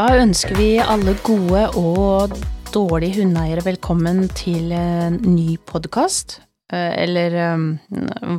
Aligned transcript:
Da 0.00 0.14
ønsker 0.16 0.56
vi 0.56 0.78
alle 0.80 1.12
gode 1.20 1.66
og 1.76 2.32
dårlige 2.72 3.18
hundeeiere 3.18 3.60
velkommen 3.66 4.22
til 4.32 4.70
en 4.72 5.18
ny 5.28 5.58
podkast. 5.68 6.38
Eller 6.72 7.36
um, 7.52 7.66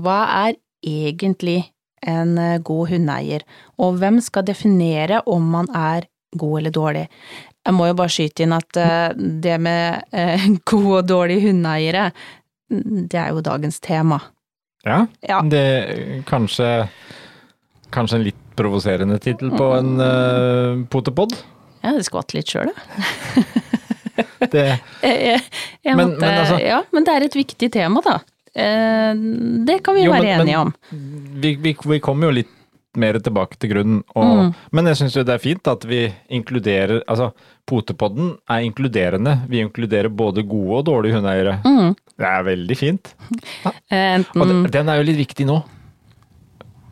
hva 0.02 0.16
er 0.48 0.58
egentlig 0.82 1.60
en 2.02 2.34
eh, 2.42 2.58
god 2.66 2.90
hundeeier, 2.96 3.46
og 3.78 4.02
hvem 4.02 4.18
skal 4.26 4.48
definere 4.48 5.22
om 5.30 5.54
man 5.54 5.70
er 5.78 6.10
god 6.34 6.64
eller 6.64 6.74
dårlig? 6.74 7.06
Jeg 7.62 7.78
må 7.78 7.92
jo 7.92 8.00
bare 8.00 8.16
skyte 8.18 8.48
inn 8.48 8.58
at 8.58 8.82
det 9.46 9.62
med 9.62 10.18
gode 10.74 11.04
og 11.04 11.10
dårlige 11.14 11.46
hundeeiere, 11.52 12.10
det 12.74 13.22
er 13.22 13.36
jo 13.36 13.46
dagens 13.46 13.78
tema. 13.86 14.18
Ja, 14.82 15.04
Ja. 15.30 15.44
det 15.46 16.24
kanskje 16.26 16.88
Kanskje 17.92 18.18
en 18.18 18.24
litt 18.24 18.51
provoserende 18.58 19.18
tittel 19.24 19.52
på 19.58 19.68
en 19.78 19.94
uh, 20.02 20.84
potepod. 20.92 21.34
Ja, 21.84 21.94
det 21.98 22.06
skvatt 22.06 22.34
litt 22.38 22.52
sjøl, 22.52 22.70
jeg. 22.72 23.46
Det, 24.52 24.64
Jeg, 25.06 25.18
jeg, 25.24 25.42
jeg 25.86 25.96
Men- 25.98 26.12
måtte, 26.12 26.20
men 26.22 26.40
altså- 26.44 26.60
ja, 26.62 26.82
men 26.94 27.06
det 27.08 27.14
er 27.16 27.24
et 27.30 27.36
viktig 27.38 27.70
tema, 27.74 28.02
da. 28.06 28.18
Eh, 28.54 29.14
Det 29.66 29.78
kan 29.86 29.96
vi 29.96 30.04
Jo, 30.04 30.12
være 30.12 30.24
men- 30.38 30.42
enige 30.42 30.58
om. 30.60 30.74
vi, 31.42 31.56
vi, 31.56 31.76
vi 31.86 32.00
kommer 32.04 32.28
jo 32.28 32.32
litt 32.42 32.50
mer 33.00 33.14
tilbake 33.24 33.56
til 33.58 33.70
grunnen, 33.72 34.02
og, 34.16 34.26
Mm. 34.52 34.54
men 34.76 34.86
jeg 34.92 34.98
syns 35.00 35.16
jo 35.16 35.24
det 35.24 35.34
er 35.38 35.40
fint 35.40 35.66
at 35.72 35.86
vi 35.88 36.12
inkluderer 36.30 37.02
Altså, 37.08 37.32
potepodden 37.66 38.34
er 38.50 38.66
inkluderende. 38.68 39.38
Vi 39.48 39.62
inkluderer 39.64 40.10
både 40.10 40.44
gode 40.44 40.82
og 40.82 40.86
dårlige 40.86 41.16
hundeeiere. 41.16 41.62
Mm. 41.64 41.96
Det 42.18 42.28
er 42.28 42.44
veldig 42.44 42.78
fint. 42.78 43.14
Eh, 43.92 44.20
Og 44.36 44.48
den, 44.48 44.64
den 44.72 44.90
er 44.90 44.98
jo 45.00 45.04
litt 45.08 45.18
viktig 45.18 45.46
nå. 45.48 45.64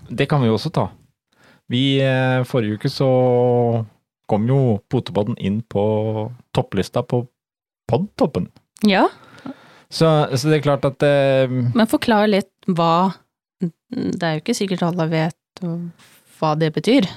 Det 0.10 0.28
kan 0.30 0.42
vi 0.42 0.48
jo 0.48 0.56
også 0.56 0.72
ta. 0.72 0.88
Vi, 1.70 2.00
eh, 2.02 2.42
Forrige 2.50 2.80
uke 2.80 2.90
så 2.92 3.10
kom 4.30 4.46
jo 4.50 4.80
potepodden 4.90 5.38
inn 5.42 5.62
på 5.66 5.84
topplista 6.56 7.04
på 7.06 7.24
podtoppen. 7.90 8.50
Ja, 8.88 9.08
Så, 9.90 10.06
så 10.38 10.50
det 10.52 10.60
er 10.60 10.66
klart 10.68 10.86
at 10.86 11.02
eh, 11.02 11.50
men 11.50 11.90
forklar 11.90 12.28
litt 12.30 12.52
hva 12.70 13.12
Det 13.60 14.22
er 14.22 14.36
jo 14.38 14.44
ikke 14.44 14.54
sikkert 14.56 14.84
alle 14.86 15.08
vet 15.10 15.64
hva 16.40 16.54
det 16.56 16.70
betyr. 16.76 17.08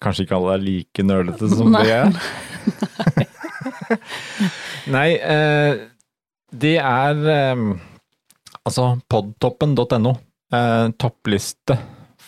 Kanskje 0.00 0.24
ikke 0.24 0.38
alle 0.38 0.56
er 0.56 0.64
like 0.64 1.04
nølete 1.04 1.50
som 1.52 1.70
Nei. 1.74 1.84
det 1.84 1.92
er. 2.00 3.28
Nei, 4.96 5.10
eh, 5.18 5.84
det 6.50 6.74
er 6.80 7.22
eh, 7.36 7.62
altså 8.64 8.88
podtoppen.no. 9.10 10.16
Eh, 10.50 10.86
toppliste 10.98 11.76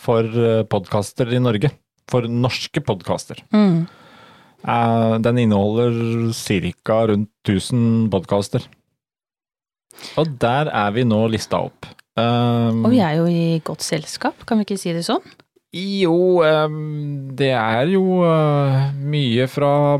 for 0.03 0.27
eh, 0.27 0.63
podkaster 0.69 1.31
i 1.33 1.41
Norge. 1.41 1.71
For 2.11 2.27
norske 2.27 2.83
podkaster. 2.83 3.39
Mm. 3.55 3.85
Eh, 4.63 5.15
den 5.23 5.43
inneholder 5.45 6.31
ca. 6.83 6.99
rundt 7.11 7.31
1000 7.47 8.09
podkaster. 8.11 8.67
Og 10.17 10.37
der 10.41 10.71
er 10.73 10.91
vi 10.95 11.05
nå 11.07 11.21
lista 11.31 11.61
opp. 11.63 11.87
Um, 12.13 12.83
Og 12.85 12.91
vi 12.93 12.99
er 13.01 13.17
jo 13.17 13.25
i 13.25 13.61
godt 13.65 13.81
selskap, 13.81 14.43
kan 14.45 14.59
vi 14.59 14.67
ikke 14.67 14.77
si 14.77 14.93
det 14.93 15.05
sånn? 15.07 15.23
Jo, 15.73 16.43
um, 16.45 17.31
det 17.33 17.49
er 17.57 17.89
jo 17.89 18.21
uh, 18.21 18.91
mye 19.01 19.47
fra 19.49 19.97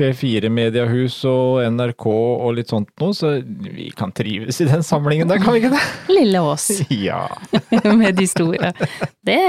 P4 0.00 0.48
Mediehus 0.48 1.18
og 1.28 1.60
NRK 1.76 2.06
og 2.08 2.54
litt 2.56 2.72
sånt 2.72 2.88
noe, 3.02 3.12
så 3.16 3.34
vi 3.44 3.90
kan 3.96 4.14
trives 4.16 4.62
i 4.64 4.68
den 4.68 4.84
samlingen 4.86 5.28
der, 5.28 5.42
kan 5.42 5.52
vi 5.52 5.60
ikke 5.60 5.74
det? 5.74 5.82
Lille 6.16 6.40
Ås 6.40 6.70
Ja. 6.88 7.26
med 8.00 8.16
de 8.16 8.26
store. 8.30 8.72
Det, 9.20 9.40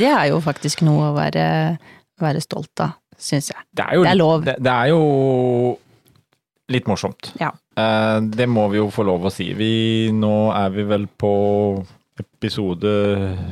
det 0.00 0.10
er 0.10 0.32
jo 0.32 0.40
faktisk 0.42 0.82
noe 0.86 1.12
å 1.12 1.14
være, 1.14 1.44
være 2.20 2.42
stolt 2.42 2.82
av, 2.82 2.96
syns 3.14 3.52
jeg. 3.52 3.62
Det 3.70 3.86
er 3.86 4.00
jo, 4.00 4.04
Det 4.08 4.10
er 4.10 4.18
lov. 4.18 4.46
Det, 4.48 4.56
det 4.66 4.74
er 4.74 4.90
jo 4.90 5.04
litt 6.70 6.90
morsomt. 6.90 7.32
Ja. 7.40 7.52
Eh, 7.78 8.18
det 8.34 8.48
må 8.50 8.66
vi 8.72 8.80
jo 8.80 8.88
få 8.94 9.06
lov 9.06 9.28
å 9.28 9.32
si. 9.34 9.52
Vi, 9.58 9.74
nå 10.14 10.34
er 10.56 10.74
vi 10.74 10.86
vel 10.90 11.06
på 11.20 11.32
episode 12.20 12.90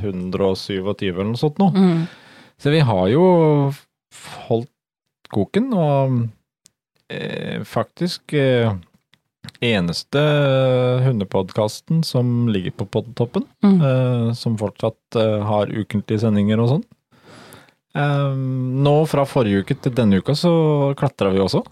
127 0.02 1.06
eller 1.12 1.30
noe 1.30 1.40
sånt 1.40 1.60
nå. 1.62 1.70
Mm. 1.74 2.02
Så 2.58 2.74
vi 2.74 2.82
har 2.82 3.06
jo 3.12 3.22
holdt 4.48 4.72
koken, 5.32 5.70
og 5.76 6.18
faktisk 7.64 8.32
eh, 8.36 8.72
eneste 9.64 10.20
hundepodkasten 11.06 12.02
som 12.04 12.48
ligger 12.52 12.70
på 12.76 12.86
podtoppen, 12.92 13.46
Mm. 13.64 13.80
eh, 13.80 14.32
som 14.34 14.58
fortsatt 14.60 15.16
eh, 15.16 15.40
har 15.48 15.66
ukentlige 15.72 16.20
sendinger 16.20 16.60
og 16.60 16.68
sånn. 16.74 16.84
Eh, 17.96 18.34
nå 18.84 18.96
fra 19.08 19.24
forrige 19.26 19.64
uke 19.64 19.74
til 19.82 19.92
denne 19.96 20.20
uka 20.20 20.32
så 20.36 20.52
klatra 21.00 21.32
vi 21.32 21.40
også, 21.40 21.64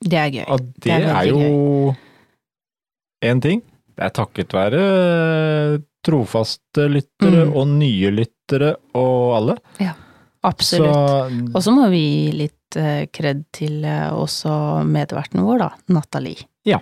Det 0.00 0.14
er 0.18 0.30
gøy. 0.30 0.44
og 0.48 0.60
det, 0.80 0.92
er 0.92 1.10
er, 1.10 1.26
jo 1.32 1.94
én 3.24 3.40
ting. 3.42 3.62
Det 3.96 4.04
er 4.04 4.10
takket 4.10 4.52
være 4.52 4.80
eh, 4.86 5.78
trofaste 6.06 6.86
lyttere 6.88 7.46
Mm. 7.48 7.56
og 7.56 7.66
nye 7.68 8.10
lyttere 8.14 8.76
og 8.94 9.36
alle. 9.36 9.56
Ja, 9.80 9.94
Absolutt. 10.46 11.54
Og 11.56 11.62
så 11.64 11.72
må 11.74 11.88
vi 11.90 11.98
gi 11.98 12.32
litt 12.32 12.52
eh, 12.76 13.06
kred 13.12 13.44
til 13.54 13.84
eh, 13.84 14.08
også 14.12 14.84
medverten 14.86 15.44
vår, 15.44 15.62
da, 15.64 15.70
Nathalie. 15.92 16.46
Ja. 16.68 16.80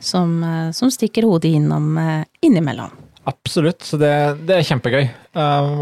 Som, 0.00 0.38
eh, 0.44 0.70
som 0.76 0.92
stikker 0.92 1.26
hodet 1.28 1.54
innom 1.56 1.96
innimellom. 2.44 2.94
Absolutt, 3.26 3.82
så 3.82 3.98
det, 3.98 4.12
det 4.46 4.60
er 4.60 4.66
kjempegøy. 4.68 5.08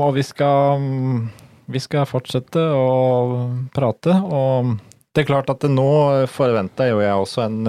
Og 0.00 0.14
vi 0.16 0.22
skal, 0.24 0.84
vi 1.68 1.82
skal 1.82 2.06
fortsette 2.08 2.56
å 2.56 2.86
prate. 3.74 4.14
Og 4.24 4.70
det 5.12 5.26
er 5.26 5.28
klart 5.28 5.52
at 5.52 5.60
det 5.60 5.68
nå 5.74 5.90
forventer 6.32 6.94
jo 6.94 7.02
jeg 7.04 7.26
også 7.26 7.44
en 7.44 7.68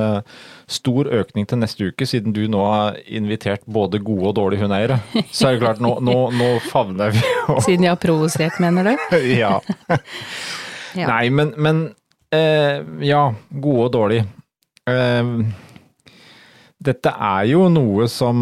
stor 0.72 1.10
økning 1.14 1.46
til 1.50 1.60
neste 1.62 1.90
uke, 1.92 2.08
siden 2.08 2.34
du 2.34 2.46
nå 2.50 2.62
har 2.66 3.00
invitert 3.06 3.66
både 3.68 4.00
gode 4.00 4.32
og 4.32 4.38
dårlige 4.40 4.64
hundeeiere. 4.64 5.00
Så 5.30 5.50
er 5.50 5.58
det 5.58 5.66
klart, 5.66 5.84
nå, 5.84 5.98
nå, 6.00 6.18
nå 6.34 6.52
favner 6.72 7.14
vi 7.14 7.22
jo 7.22 7.60
Siden 7.68 7.86
jeg 7.90 7.94
har 7.94 8.02
provosert, 8.02 8.62
mener 8.64 8.94
du? 8.94 9.18
Ja. 9.44 9.58
Ja. 10.96 11.08
Nei, 11.12 11.30
men, 11.30 11.54
men 11.58 11.80
eh, 12.34 12.82
ja, 13.06 13.26
gode 13.52 13.86
og 13.88 13.92
dårlige. 13.96 14.26
Eh, 14.88 15.32
dette 16.86 17.12
er 17.16 17.48
jo 17.50 17.68
noe 17.74 18.08
som 18.12 18.42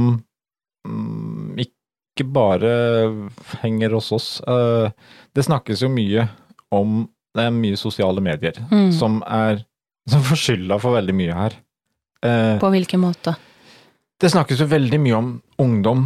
mm, 0.88 1.60
ikke 1.64 2.26
bare 2.34 2.74
henger 3.64 3.96
hos 3.98 4.12
oss. 4.16 4.28
Eh, 4.46 4.90
det 5.34 5.46
snakkes 5.48 5.82
jo 5.86 5.90
mye 5.94 6.28
om 6.74 7.04
Det 7.34 7.48
er 7.48 7.54
mye 7.56 7.78
sosiale 7.82 8.22
medier 8.22 8.54
Mm. 8.70 8.92
som 8.94 9.24
er 9.26 9.64
som 10.10 10.22
får 10.22 10.38
skylda 10.38 10.76
for 10.84 10.94
veldig 10.94 11.14
mye 11.16 11.34
her. 11.34 11.54
Eh, 12.22 12.60
På 12.62 12.70
hvilken 12.70 13.00
måte? 13.02 13.34
det 14.22 14.30
snakkes 14.32 14.60
jo 14.62 14.68
veldig 14.70 15.00
mye 15.02 15.16
om 15.18 15.32
ungdom 15.60 16.04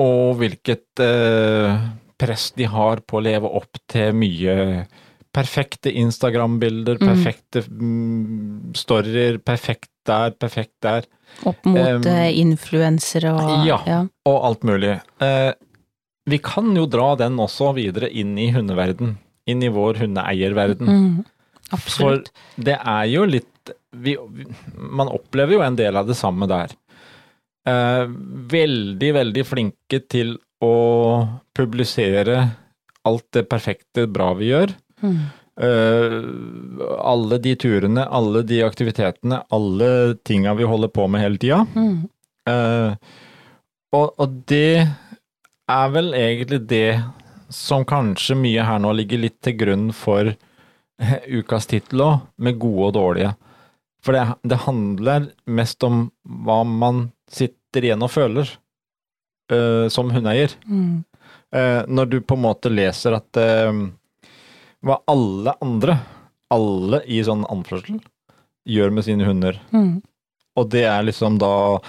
og 0.00 0.38
hvilket 0.40 1.00
eh, 1.04 1.76
press 2.18 2.48
de 2.56 2.64
har 2.64 3.02
på 3.06 3.18
å 3.20 3.22
leve 3.22 3.46
opp 3.46 3.76
til 3.92 4.12
mye 4.16 4.86
perfekte 5.34 5.90
Instagram-bilder, 5.90 6.98
Mm. 7.00 7.08
perfekte 7.10 7.64
mm, 7.66 8.72
storyer, 8.78 9.38
perfekt 9.38 9.90
der, 10.06 10.34
perfekt 10.38 10.76
der, 10.84 11.06
Opp 11.48 11.64
mot 11.66 12.06
eh, 12.06 12.30
influensere 12.38 13.32
og 13.34 13.66
ja. 13.66 14.04
og 14.28 14.36
alt 14.46 14.66
mulig. 14.66 14.98
Uh, 15.18 15.50
vi 16.30 16.38
kan 16.38 16.70
jo 16.76 16.86
dra 16.86 17.14
den 17.20 17.40
også 17.42 17.72
videre 17.76 18.08
inn 18.08 18.36
i 18.38 18.50
hundeverden, 18.54 19.16
inn 19.50 19.64
i 19.64 19.72
vår 19.72 20.04
hundeeierverden. 20.04 20.86
Mm, 20.88 21.18
absolutt. 21.74 22.30
For 22.30 22.62
det 22.68 22.78
er 22.78 23.10
jo 23.10 23.26
litt 23.28 23.50
vi, 23.96 24.16
Man 24.76 25.08
opplever 25.08 25.56
jo 25.56 25.62
en 25.64 25.76
del 25.78 25.96
av 25.96 26.08
det 26.08 26.16
samme 26.18 26.48
der. 26.50 26.72
Uh, 27.64 28.04
veldig, 28.52 29.10
veldig 29.16 29.44
flinke 29.48 30.02
til 30.12 30.36
å 30.64 30.74
publisere 31.56 32.42
alt 33.08 33.26
det 33.36 33.46
perfekte 33.48 34.06
bra 34.08 34.32
vi 34.36 34.50
gjør. 34.52 34.74
Mm. 35.02 35.24
Eh, 35.60 36.22
alle 36.98 37.38
de 37.38 37.54
turene, 37.56 38.04
alle 38.04 38.42
de 38.42 38.62
aktivitetene, 38.66 39.42
alle 39.54 40.16
tinga 40.26 40.54
vi 40.54 40.66
holder 40.66 40.90
på 40.90 41.06
med 41.06 41.22
hele 41.22 41.38
tida. 41.38 41.62
Mm. 41.74 42.08
Uh, 42.44 42.92
og, 43.94 44.10
og 44.20 44.32
det 44.50 44.84
er 45.70 45.92
vel 45.94 46.10
egentlig 46.18 46.58
det 46.68 46.98
som 47.54 47.86
kanskje 47.88 48.36
mye 48.36 48.66
her 48.66 48.82
nå 48.82 48.90
ligger 48.98 49.22
litt 49.22 49.38
til 49.46 49.56
grunn 49.62 49.86
for 49.96 50.28
eh, 50.34 51.14
ukas 51.30 51.70
tittel 51.70 52.02
òg, 52.04 52.26
med 52.36 52.58
gode 52.60 52.90
og 52.90 52.94
dårlige. 52.98 53.32
For 54.04 54.18
det, 54.18 54.26
det 54.42 54.64
handler 54.66 55.30
mest 55.46 55.86
om 55.86 56.08
hva 56.44 56.60
man 56.68 57.06
sitter 57.30 57.86
igjen 57.86 58.04
og 58.04 58.12
føler 58.12 58.50
uh, 59.54 59.86
som 59.88 60.10
hundeeier. 60.12 60.52
Mm. 60.66 61.04
Når 61.54 62.08
du 62.10 62.16
på 62.26 62.34
en 62.34 62.42
måte 62.42 62.66
leser 62.72 63.14
at 63.14 63.38
hva 64.84 65.00
alle 65.10 65.54
andre, 65.64 65.98
alle 66.52 67.00
i 67.08 67.20
sånn 67.24 67.44
anførsel, 67.50 68.00
gjør 68.68 68.92
med 68.94 69.06
sine 69.06 69.26
hunder. 69.28 69.60
Mm. 69.74 70.02
Og 70.58 70.68
det 70.72 70.84
er 70.88 71.06
liksom 71.06 71.38
da 71.42 71.80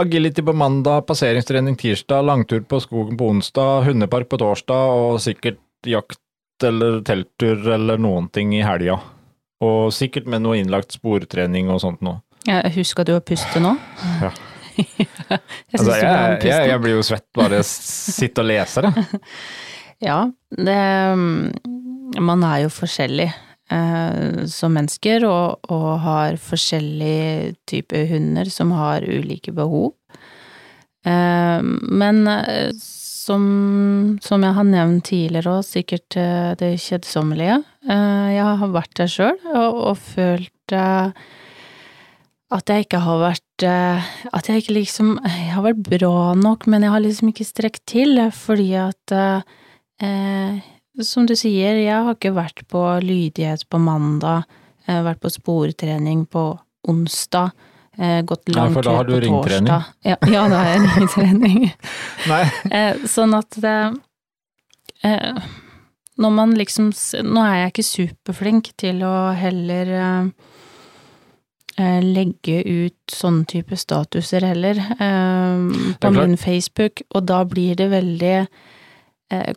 agility 0.00 0.42
på 0.44 0.54
mandag, 0.56 1.06
passeringstrening 1.08 1.76
tirsdag, 1.80 2.24
langtur 2.26 2.62
på 2.68 2.80
skogen 2.82 3.18
på 3.20 3.30
onsdag, 3.34 3.86
hundepark 3.88 4.28
på 4.30 4.40
torsdag 4.40 4.96
og 4.96 5.20
sikkert 5.22 5.60
jakt 5.86 6.20
eller 6.64 7.00
telttur 7.06 7.64
eller 7.74 8.00
noen 8.00 8.28
ting 8.32 8.52
i 8.56 8.64
helga. 8.64 8.98
Og 9.64 9.92
sikkert 9.92 10.28
med 10.30 10.44
noe 10.44 10.60
innlagt 10.60 10.96
sportrening 10.96 11.68
og 11.72 11.82
sånt 11.82 12.00
noe. 12.04 12.20
Husker 12.74 13.04
du 13.04 13.14
å 13.18 13.24
puste 13.24 13.60
nå? 13.60 13.74
Ja. 14.22 14.30
jeg 14.80 15.08
Altså, 15.76 15.96
jeg, 15.98 16.38
jeg, 16.48 16.68
jeg 16.70 16.80
blir 16.80 16.96
jo 16.96 17.02
svett 17.04 17.26
bare 17.36 17.60
jeg 17.60 17.68
sitter 17.68 18.46
og 18.46 18.52
leser 18.52 18.88
det. 18.88 18.94
Ja, 20.00 20.30
det 20.56 20.80
mm, 21.20 21.50
Man 22.18 22.44
er 22.46 22.64
jo 22.64 22.70
forskjellig 22.72 23.28
eh, 23.28 24.46
som 24.50 24.74
mennesker, 24.76 25.26
og, 25.28 25.70
og 25.70 25.90
har 26.04 26.38
forskjellige 26.42 27.54
typer 27.70 28.08
hunder 28.10 28.50
som 28.52 28.72
har 28.74 29.06
ulike 29.06 29.54
behov. 29.54 29.92
Eh, 31.06 31.60
men 31.62 32.24
eh, 32.30 32.72
som, 32.80 33.44
som 34.24 34.46
jeg 34.46 34.56
har 34.56 34.66
nevnt 34.66 35.06
tidligere 35.10 35.58
òg, 35.60 35.68
sikkert 35.68 36.18
eh, 36.18 36.54
det 36.58 36.72
kjedsommelige, 36.82 37.60
eh, 37.86 38.26
jeg 38.34 38.58
har 38.64 38.74
vært 38.74 38.96
der 38.98 39.12
sjøl 39.12 39.38
og, 39.52 39.78
og 39.92 40.02
følt 40.02 40.74
eh, 40.74 41.28
at 42.50 42.66
jeg 42.72 42.82
ikke 42.82 42.98
har 43.04 43.20
vært 43.22 43.44
At 43.62 44.48
jeg 44.48 44.62
ikke 44.62 44.72
liksom 44.74 45.10
Jeg 45.22 45.52
har 45.52 45.62
vært 45.62 45.84
bra 45.86 46.32
nok, 46.34 46.64
men 46.66 46.82
jeg 46.82 46.90
har 46.90 47.02
liksom 47.04 47.28
ikke 47.30 47.46
strekt 47.46 47.84
til, 47.92 48.18
fordi 48.34 48.72
at 48.80 49.14
Eh, 50.00 50.56
som 51.06 51.26
du 51.28 51.34
sier, 51.38 51.78
jeg 51.80 52.04
har 52.06 52.16
ikke 52.16 52.34
vært 52.36 52.64
på 52.70 52.82
lydighet 53.04 53.66
på 53.70 53.80
mandag, 53.82 54.48
eh, 54.86 55.02
vært 55.06 55.20
på 55.22 55.32
sportrening 55.32 56.26
på 56.30 56.52
onsdag, 56.88 57.52
Gått 58.00 58.26
gått 58.26 58.48
Nei, 58.48 58.54
lang 58.54 58.72
for 58.72 58.86
da 58.86 58.92
har 58.96 59.04
du 59.04 59.16
ringtrening. 59.20 59.66
Ja, 60.06 60.16
ja, 60.24 60.44
da 60.48 60.60
har 60.62 60.68
jeg 60.70 60.84
ringtrening. 60.94 61.64
Nei. 62.30 62.44
eh, 62.72 63.02
sånn 63.04 63.34
at 63.36 63.58
det 63.60 63.74
eh, 65.04 65.42
Når 66.20 66.32
man 66.32 66.54
liksom 66.56 66.92
Nå 67.26 67.42
er 67.44 67.58
jeg 67.58 67.72
ikke 67.74 67.84
superflink 67.90 68.70
til 68.80 69.02
å 69.04 69.12
heller 69.36 69.92
eh, 69.98 70.30
eh, 71.76 72.00
legge 72.06 72.62
ut 72.64 73.12
sånne 73.12 73.44
type 73.50 73.76
statuser 73.76 74.48
heller, 74.48 74.80
eh, 74.96 75.94
på 76.00 76.14
min 76.16 76.38
Facebook, 76.40 77.04
og 77.10 77.26
da 77.28 77.42
blir 77.44 77.76
det 77.76 77.90
veldig 77.92 78.36
eh, 78.38 78.50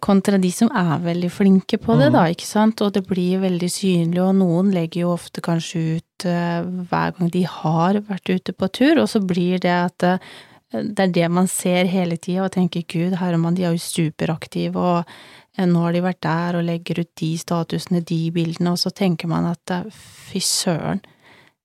kontra 0.06 0.38
de 0.38 0.52
som 0.54 0.70
er 0.78 1.02
veldig 1.02 1.30
flinke 1.34 1.80
på 1.82 1.96
det, 1.98 2.12
mm. 2.12 2.16
da, 2.16 2.24
ikke 2.30 2.46
sant, 2.46 2.82
og 2.86 2.94
det 2.94 3.02
blir 3.08 3.42
veldig 3.42 3.70
synlig, 3.74 4.20
og 4.22 4.36
noen 4.38 4.70
legger 4.74 5.08
jo 5.08 5.14
ofte 5.16 5.42
kanskje 5.42 5.84
ut 5.98 6.26
eh, 6.30 6.66
hver 6.92 7.16
gang 7.18 7.32
de 7.34 7.42
har 7.50 7.98
vært 8.06 8.30
ute 8.30 8.54
på 8.54 8.70
tur, 8.70 9.02
og 9.02 9.10
så 9.10 9.24
blir 9.24 9.62
det 9.64 9.74
at 9.74 10.06
eh, 10.06 10.34
det 10.74 11.08
er 11.08 11.16
det 11.16 11.30
man 11.34 11.50
ser 11.50 11.90
hele 11.90 12.18
tida 12.22 12.46
og 12.46 12.54
tenker 12.54 12.86
gud, 12.90 13.18
Herman, 13.18 13.58
de 13.58 13.66
er 13.66 13.74
jo 13.74 13.82
superaktive, 13.82 14.78
og 14.78 15.10
eh, 15.58 15.66
nå 15.70 15.88
har 15.88 15.98
de 15.98 16.06
vært 16.06 16.22
der 16.26 16.60
og 16.60 16.68
legger 16.70 17.02
ut 17.02 17.12
de 17.22 17.34
statusene, 17.42 18.06
de 18.06 18.22
bildene, 18.36 18.76
og 18.76 18.82
så 18.82 18.94
tenker 18.94 19.32
man 19.32 19.50
at 19.56 19.74
eh, 19.74 19.90
fy 20.30 20.42
søren, 20.44 21.02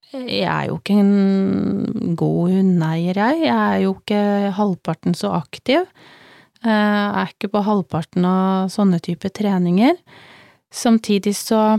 jeg 0.09 0.47
er 0.49 0.71
jo 0.71 0.79
ikke 0.79 0.95
en 1.03 2.15
god 2.17 2.55
hundeeier, 2.55 3.19
jeg. 3.21 3.43
Jeg 3.45 3.53
er 3.53 3.83
jo 3.83 3.91
ikke 3.99 4.21
halvparten 4.57 5.13
så 5.13 5.35
aktiv. 5.37 5.85
Jeg 6.65 7.23
er 7.23 7.31
ikke 7.31 7.53
på 7.53 7.63
halvparten 7.67 8.25
av 8.29 8.73
sånne 8.73 8.99
type 9.05 9.31
treninger. 9.35 9.95
Samtidig 10.75 11.37
så 11.39 11.79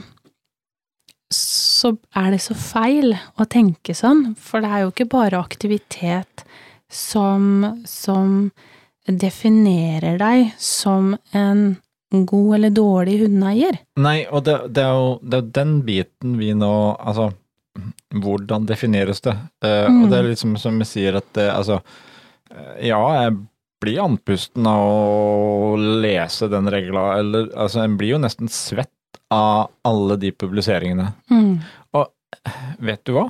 så 1.29 1.91
er 2.17 2.31
det 2.33 2.39
så 2.41 2.55
feil 2.57 3.13
å 3.37 3.45
tenke 3.45 3.93
sånn, 3.93 4.33
for 4.33 4.63
det 4.63 4.71
er 4.71 4.81
jo 4.81 4.89
ikke 4.89 5.09
bare 5.11 5.37
aktivitet 5.37 6.43
som, 6.89 7.75
som 7.85 8.49
definerer 9.05 10.17
deg 10.17 10.55
som 10.57 11.13
en 11.37 11.75
god 12.09 12.55
eller 12.57 12.73
dårlig 12.73 13.19
hundeeier. 13.21 13.77
Nei, 14.01 14.23
og 14.25 14.47
det, 14.47 14.57
det, 14.73 14.87
er 14.87 14.97
jo, 14.97 15.11
det 15.21 15.37
er 15.43 15.51
den 15.59 15.75
biten 15.85 16.39
vi 16.41 16.49
nå 16.57 16.71
Altså, 16.97 17.29
hvordan 18.09 18.65
defineres 18.69 19.21
det? 19.25 19.37
Uh, 19.61 19.85
Mm. 19.89 20.01
Og 20.03 20.09
det 20.09 20.17
er 20.17 20.31
liksom 20.31 20.57
som 20.57 20.81
vi 20.81 20.89
sier 20.89 21.19
at 21.21 21.29
det, 21.37 21.45
altså 21.53 21.79
eh, 22.49 22.89
Ja, 22.89 22.99
jeg 23.15 23.37
blir 23.79 24.01
andpusten 24.03 24.67
av 24.67 24.85
å 24.85 25.75
lese 25.77 26.49
den 26.51 26.69
regla, 26.71 27.11
eller 27.19 27.49
altså, 27.55 27.83
en 27.83 27.97
blir 27.99 28.15
jo 28.15 28.21
nesten 28.21 28.51
svett 28.51 28.91
av 29.33 29.69
alle 29.87 30.17
de 30.19 30.31
publiseringene. 30.35 31.11
Mm. 31.31 31.59
Vet 32.79 33.03
du 33.07 33.13
hva? 33.15 33.29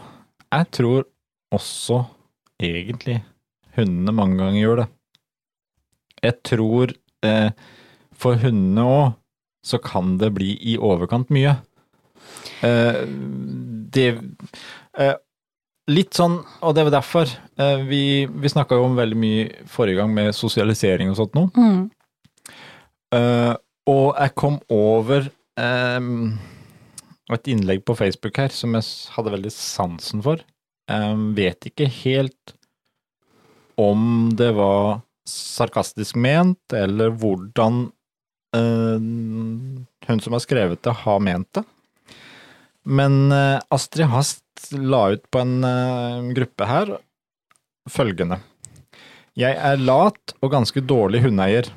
Jeg 0.50 0.70
tror 0.76 1.06
også 1.56 2.04
egentlig 2.62 3.20
hundene 3.78 4.14
mange 4.16 4.40
ganger 4.42 4.60
gjør 4.60 4.82
det. 4.82 4.88
Jeg 6.20 6.38
tror 6.50 6.94
eh, 7.26 7.50
for 8.20 8.42
hundene 8.42 8.86
òg 8.86 9.08
så 9.66 9.80
kan 9.84 10.18
det 10.20 10.32
bli 10.36 10.54
i 10.72 10.76
overkant 10.76 11.32
mye. 11.34 11.56
Eh, 12.66 13.02
det 13.96 14.08
eh, 14.98 15.16
Litt 15.90 16.14
sånn, 16.14 16.38
og 16.62 16.76
det 16.78 16.86
var 16.86 16.94
derfor 17.00 17.30
eh, 17.30 17.82
vi, 17.88 18.04
vi 18.30 18.52
snakka 18.52 18.78
jo 18.78 18.86
om 18.86 18.98
veldig 19.00 19.18
mye 19.18 19.48
forrige 19.70 19.98
gang 20.02 20.14
med 20.14 20.36
sosialisering 20.38 21.10
og 21.10 21.18
sånt 21.18 21.38
noe. 21.38 21.50
Mm. 21.58 21.88
Uh, 23.10 23.56
og 23.90 24.14
jeg 24.14 24.36
kom 24.38 24.60
over 24.70 25.32
um, 25.58 26.38
et 27.34 27.50
innlegg 27.50 27.82
på 27.86 27.96
Facebook 27.98 28.38
her 28.38 28.54
som 28.54 28.76
jeg 28.78 28.86
hadde 29.16 29.34
veldig 29.34 29.54
sansen 29.54 30.22
for. 30.26 30.44
Um, 30.90 31.32
vet 31.38 31.70
ikke 31.70 31.90
helt 32.04 32.54
om 33.80 34.30
det 34.38 34.52
var 34.58 35.02
sarkastisk 35.30 36.18
ment, 36.20 36.62
eller 36.74 37.14
hvordan 37.18 37.84
uh, 38.58 38.98
hun 40.10 40.22
som 40.22 40.36
har 40.36 40.44
skrevet 40.44 40.82
det, 40.86 40.96
har 41.06 41.22
ment 41.24 41.50
det. 41.58 41.66
Men 42.90 43.30
uh, 43.32 43.62
Astrid 43.74 44.10
Hast 44.10 44.44
la 44.76 45.04
ut 45.16 45.26
på 45.32 45.42
en 45.44 45.64
uh, 45.66 46.30
gruppe 46.36 46.68
her 46.70 46.96
følgende. 47.90 48.40
Jeg 49.40 49.56
er 49.56 49.80
lat 49.80 50.34
og 50.42 50.52
ganske 50.52 50.82
dårlig 50.84 51.24
hundeeier. 51.24 51.70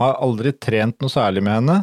Har 0.00 0.18
aldri 0.24 0.54
trent 0.56 1.00
noe 1.02 1.12
særlig 1.12 1.44
med 1.44 1.58
henne, 1.58 1.78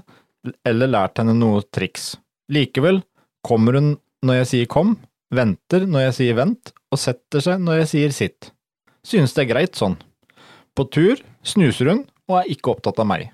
eller 0.67 0.89
lært 0.89 1.21
henne 1.21 1.35
noe 1.37 1.61
triks. 1.73 2.15
Likevel 2.51 3.01
kommer 3.45 3.77
hun 3.77 3.93
når 4.25 4.41
jeg 4.41 4.49
sier 4.51 4.71
kom, 4.71 4.95
venter 5.33 5.85
når 5.87 6.07
jeg 6.07 6.17
sier 6.19 6.39
vent, 6.41 6.73
og 6.91 6.99
setter 6.99 7.43
seg 7.43 7.61
når 7.63 7.83
jeg 7.83 7.91
sier 7.93 8.15
sitt. 8.15 8.51
Synes 9.07 9.33
det 9.35 9.45
er 9.45 9.51
greit 9.53 9.79
sånn. 9.79 9.97
På 10.75 10.85
tur 10.89 11.21
snuser 11.47 11.91
hun 11.91 12.03
og 12.29 12.41
er 12.41 12.51
ikke 12.53 12.73
opptatt 12.73 12.99
av 13.01 13.09
meg. 13.09 13.31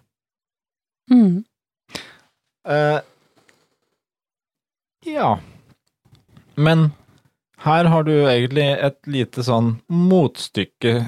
Mm. 1.11 1.43
Uh, 2.67 2.99
ja. 5.07 5.37
Men 6.57 6.89
her 7.63 7.85
har 7.89 8.03
du 8.03 8.13
egentlig 8.27 8.67
et 8.73 8.99
lite 9.09 9.45
sånn 9.45 9.77
motstykke 9.89 10.99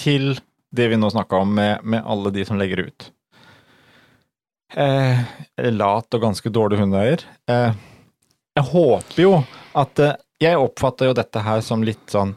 til 0.00 0.34
det 0.72 0.88
vi 0.88 0.96
nå 0.96 1.10
snakka 1.12 1.42
om 1.44 1.54
med, 1.54 1.84
med 1.84 2.04
alle 2.08 2.32
de 2.32 2.44
som 2.48 2.58
legger 2.60 2.86
ut. 2.88 3.08
Eh, 4.72 5.18
lat 5.72 6.16
og 6.16 6.22
ganske 6.22 6.52
dårlig 6.52 6.80
hundeeier. 6.80 7.24
Eh, 7.50 7.74
jeg 8.56 8.68
håper 8.72 9.20
jo 9.20 9.32
at 9.76 10.00
eh, 10.00 10.16
Jeg 10.42 10.58
oppfatter 10.58 11.06
jo 11.06 11.14
dette 11.14 11.38
her 11.44 11.60
som 11.62 11.84
litt 11.86 12.02
sånn 12.10 12.32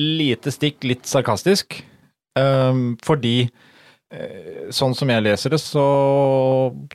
lite 0.00 0.50
stikk, 0.50 0.80
litt 0.88 1.06
sarkastisk. 1.06 1.76
Eh, 2.40 2.80
fordi 3.04 3.36
eh, 3.44 4.72
sånn 4.74 4.96
som 4.98 5.12
jeg 5.12 5.22
leser 5.28 5.54
det, 5.54 5.60
så 5.62 5.84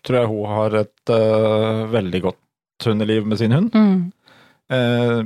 tror 0.02 0.20
jeg 0.20 0.32
hun 0.34 0.52
har 0.52 0.82
et 0.82 1.14
eh, 1.16 1.86
veldig 1.94 2.24
godt 2.26 2.88
hundeliv 2.90 3.30
med 3.30 3.40
sin 3.40 3.56
hund. 3.56 3.72
Mm. 3.78 4.12
Eh, 4.74 5.22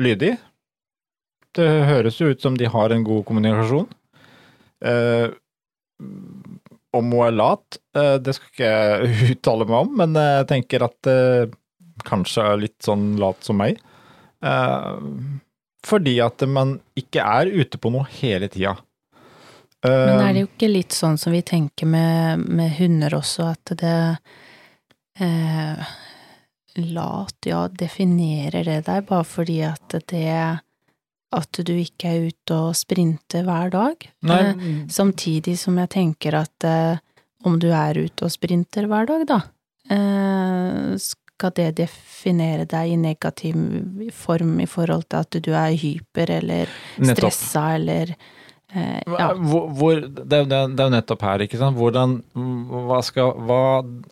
lydig. 0.00 0.34
Det 1.54 1.68
høres 1.88 2.18
jo 2.18 2.32
ut 2.32 2.42
som 2.42 2.56
de 2.58 2.66
har 2.70 2.90
en 2.90 3.04
god 3.06 3.24
kommunikasjon. 3.28 3.86
Eh, 4.84 5.28
om 6.94 7.10
hun 7.10 7.26
er 7.26 7.34
lat, 7.34 7.78
eh, 7.96 8.16
det 8.22 8.34
skal 8.36 8.50
ikke 8.50 8.72
jeg 8.72 9.14
uttale 9.36 9.68
meg 9.70 9.78
om, 9.86 9.94
men 10.02 10.18
jeg 10.18 10.48
tenker 10.50 10.86
at 10.86 10.96
det 11.06 11.52
kanskje 12.04 12.48
er 12.50 12.62
litt 12.66 12.80
sånn 12.84 13.14
lat 13.22 13.46
som 13.46 13.60
meg. 13.62 13.78
Eh, 14.44 14.98
fordi 15.84 16.18
at 16.24 16.42
man 16.48 16.78
ikke 16.98 17.22
er 17.22 17.50
ute 17.52 17.78
på 17.78 17.92
noe 17.92 18.08
hele 18.18 18.48
tida. 18.52 18.76
Men 19.84 20.16
er 20.16 20.28
Eh, 20.30 20.32
det 20.32 20.40
jo 20.40 20.48
ikke 20.48 20.70
litt 20.70 20.96
sånn 20.96 21.18
som 21.20 21.34
vi 21.34 21.42
tenker 21.44 21.86
med, 21.86 22.44
med 22.48 22.72
hunder 22.78 23.18
også, 23.18 23.50
at 23.52 23.74
det 23.82 23.96
eh, 25.20 25.92
Lat, 26.74 27.36
ja, 27.46 27.66
definerer 27.70 28.66
det 28.66 28.80
deg 28.88 29.04
bare 29.06 29.26
fordi 29.28 29.60
at 29.66 29.94
det 30.10 30.26
At 31.34 31.58
du 31.66 31.72
ikke 31.74 32.10
er 32.10 32.28
ute 32.30 32.54
og 32.54 32.76
sprinter 32.78 33.42
hver 33.46 33.70
dag? 33.70 34.06
Eh, 34.22 34.64
samtidig 34.90 35.56
som 35.58 35.78
jeg 35.78 35.90
tenker 35.90 36.38
at 36.38 36.66
eh, 36.66 37.02
om 37.44 37.58
du 37.58 37.68
er 37.74 37.98
ute 37.98 38.26
og 38.26 38.32
sprinter 38.32 38.86
hver 38.86 39.06
dag, 39.10 39.26
da, 39.26 39.40
eh, 39.90 40.94
skal 40.98 41.52
det 41.58 41.74
definere 41.82 42.64
deg 42.70 42.94
i 42.94 42.96
negativ 42.96 43.58
form 44.14 44.60
i 44.62 44.68
forhold 44.70 45.08
til 45.10 45.26
at 45.26 45.40
du 45.42 45.50
er 45.52 45.74
hyper 45.74 46.38
eller 46.38 46.72
stressa 47.02 47.74
eller 47.74 48.14
Eh, 48.74 49.02
ja. 49.06 49.28
Hvor, 49.38 49.68
hvor, 49.70 50.00
det 50.02 50.40
er 50.50 50.64
jo 50.66 50.90
nettopp 50.90 51.22
her, 51.22 51.44
ikke 51.46 51.60
sant. 51.60 51.78
Hvordan 51.78 52.16
hva, 52.34 52.98
skal, 53.06 53.36
hva 53.46 53.62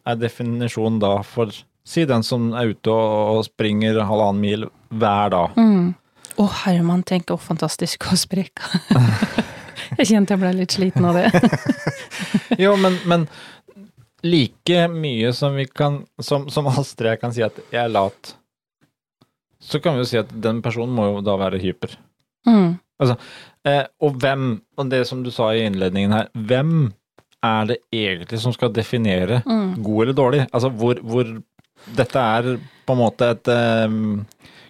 er 0.06 0.20
definisjonen 0.20 1.00
da 1.02 1.16
for 1.26 1.50
Si 1.84 2.04
den 2.06 2.22
som 2.22 2.52
er 2.54 2.70
ute 2.72 2.92
og, 2.94 3.42
springer 3.48 3.98
halvannen 4.06 4.40
mil 4.42 4.66
hver 4.94 5.32
dag. 5.34 5.56
Mm. 5.58 5.94
oh, 6.38 6.52
Herman, 6.64 7.02
tenk 7.02 7.26
hvor 7.30 7.40
fantastisk 7.42 8.06
å 8.12 8.18
sprekke. 8.18 8.62
jeg 9.98 10.12
kjente 10.12 10.36
jeg 10.36 10.42
ble 10.44 10.52
litt 10.60 10.76
sliten 10.76 11.08
av 11.08 11.18
det. 11.18 11.30
Jo, 12.60 12.74
men, 12.76 12.98
men 13.08 13.24
like 14.22 14.84
mye 14.92 15.32
som 15.34 15.56
vi 15.56 15.64
kan 15.66 16.02
Som, 16.20 16.44
som 16.52 16.68
Astrid 16.70 17.18
kan 17.20 17.32
si 17.34 17.42
at 17.42 17.56
jeg 17.72 17.80
er 17.80 17.90
lat, 17.92 18.34
så 19.62 19.80
kan 19.82 19.96
vi 19.96 20.02
jo 20.04 20.08
si 20.10 20.18
at 20.20 20.30
den 20.44 20.60
personen 20.62 20.92
må 20.94 21.08
jo 21.08 21.20
da 21.24 21.36
være 21.40 21.60
hyper. 21.62 21.96
Mm. 22.46 22.74
Eh, 23.66 23.84
og 24.02 24.18
hvem, 24.22 24.56
og 24.78 24.90
det 24.90 25.04
som 25.08 25.22
du 25.24 25.30
sa 25.34 25.52
i 25.54 25.64
innledningen 25.66 26.14
her, 26.14 26.28
hvem 26.34 26.90
er 27.42 27.68
det 27.70 27.78
egentlig 27.94 28.40
som 28.42 28.54
skal 28.54 28.72
definere 28.74 29.40
Mm. 29.46 29.82
god 29.82 30.02
eller 30.02 30.18
dårlig? 30.18 30.42
Altså 30.52 30.70
hvor, 30.70 31.00
hvor 31.02 31.30
Dette 31.86 32.22
er 32.38 32.54
på 32.86 32.94
en 32.94 33.00
måte 33.02 33.32
et 33.34 33.50
um, 33.52 34.22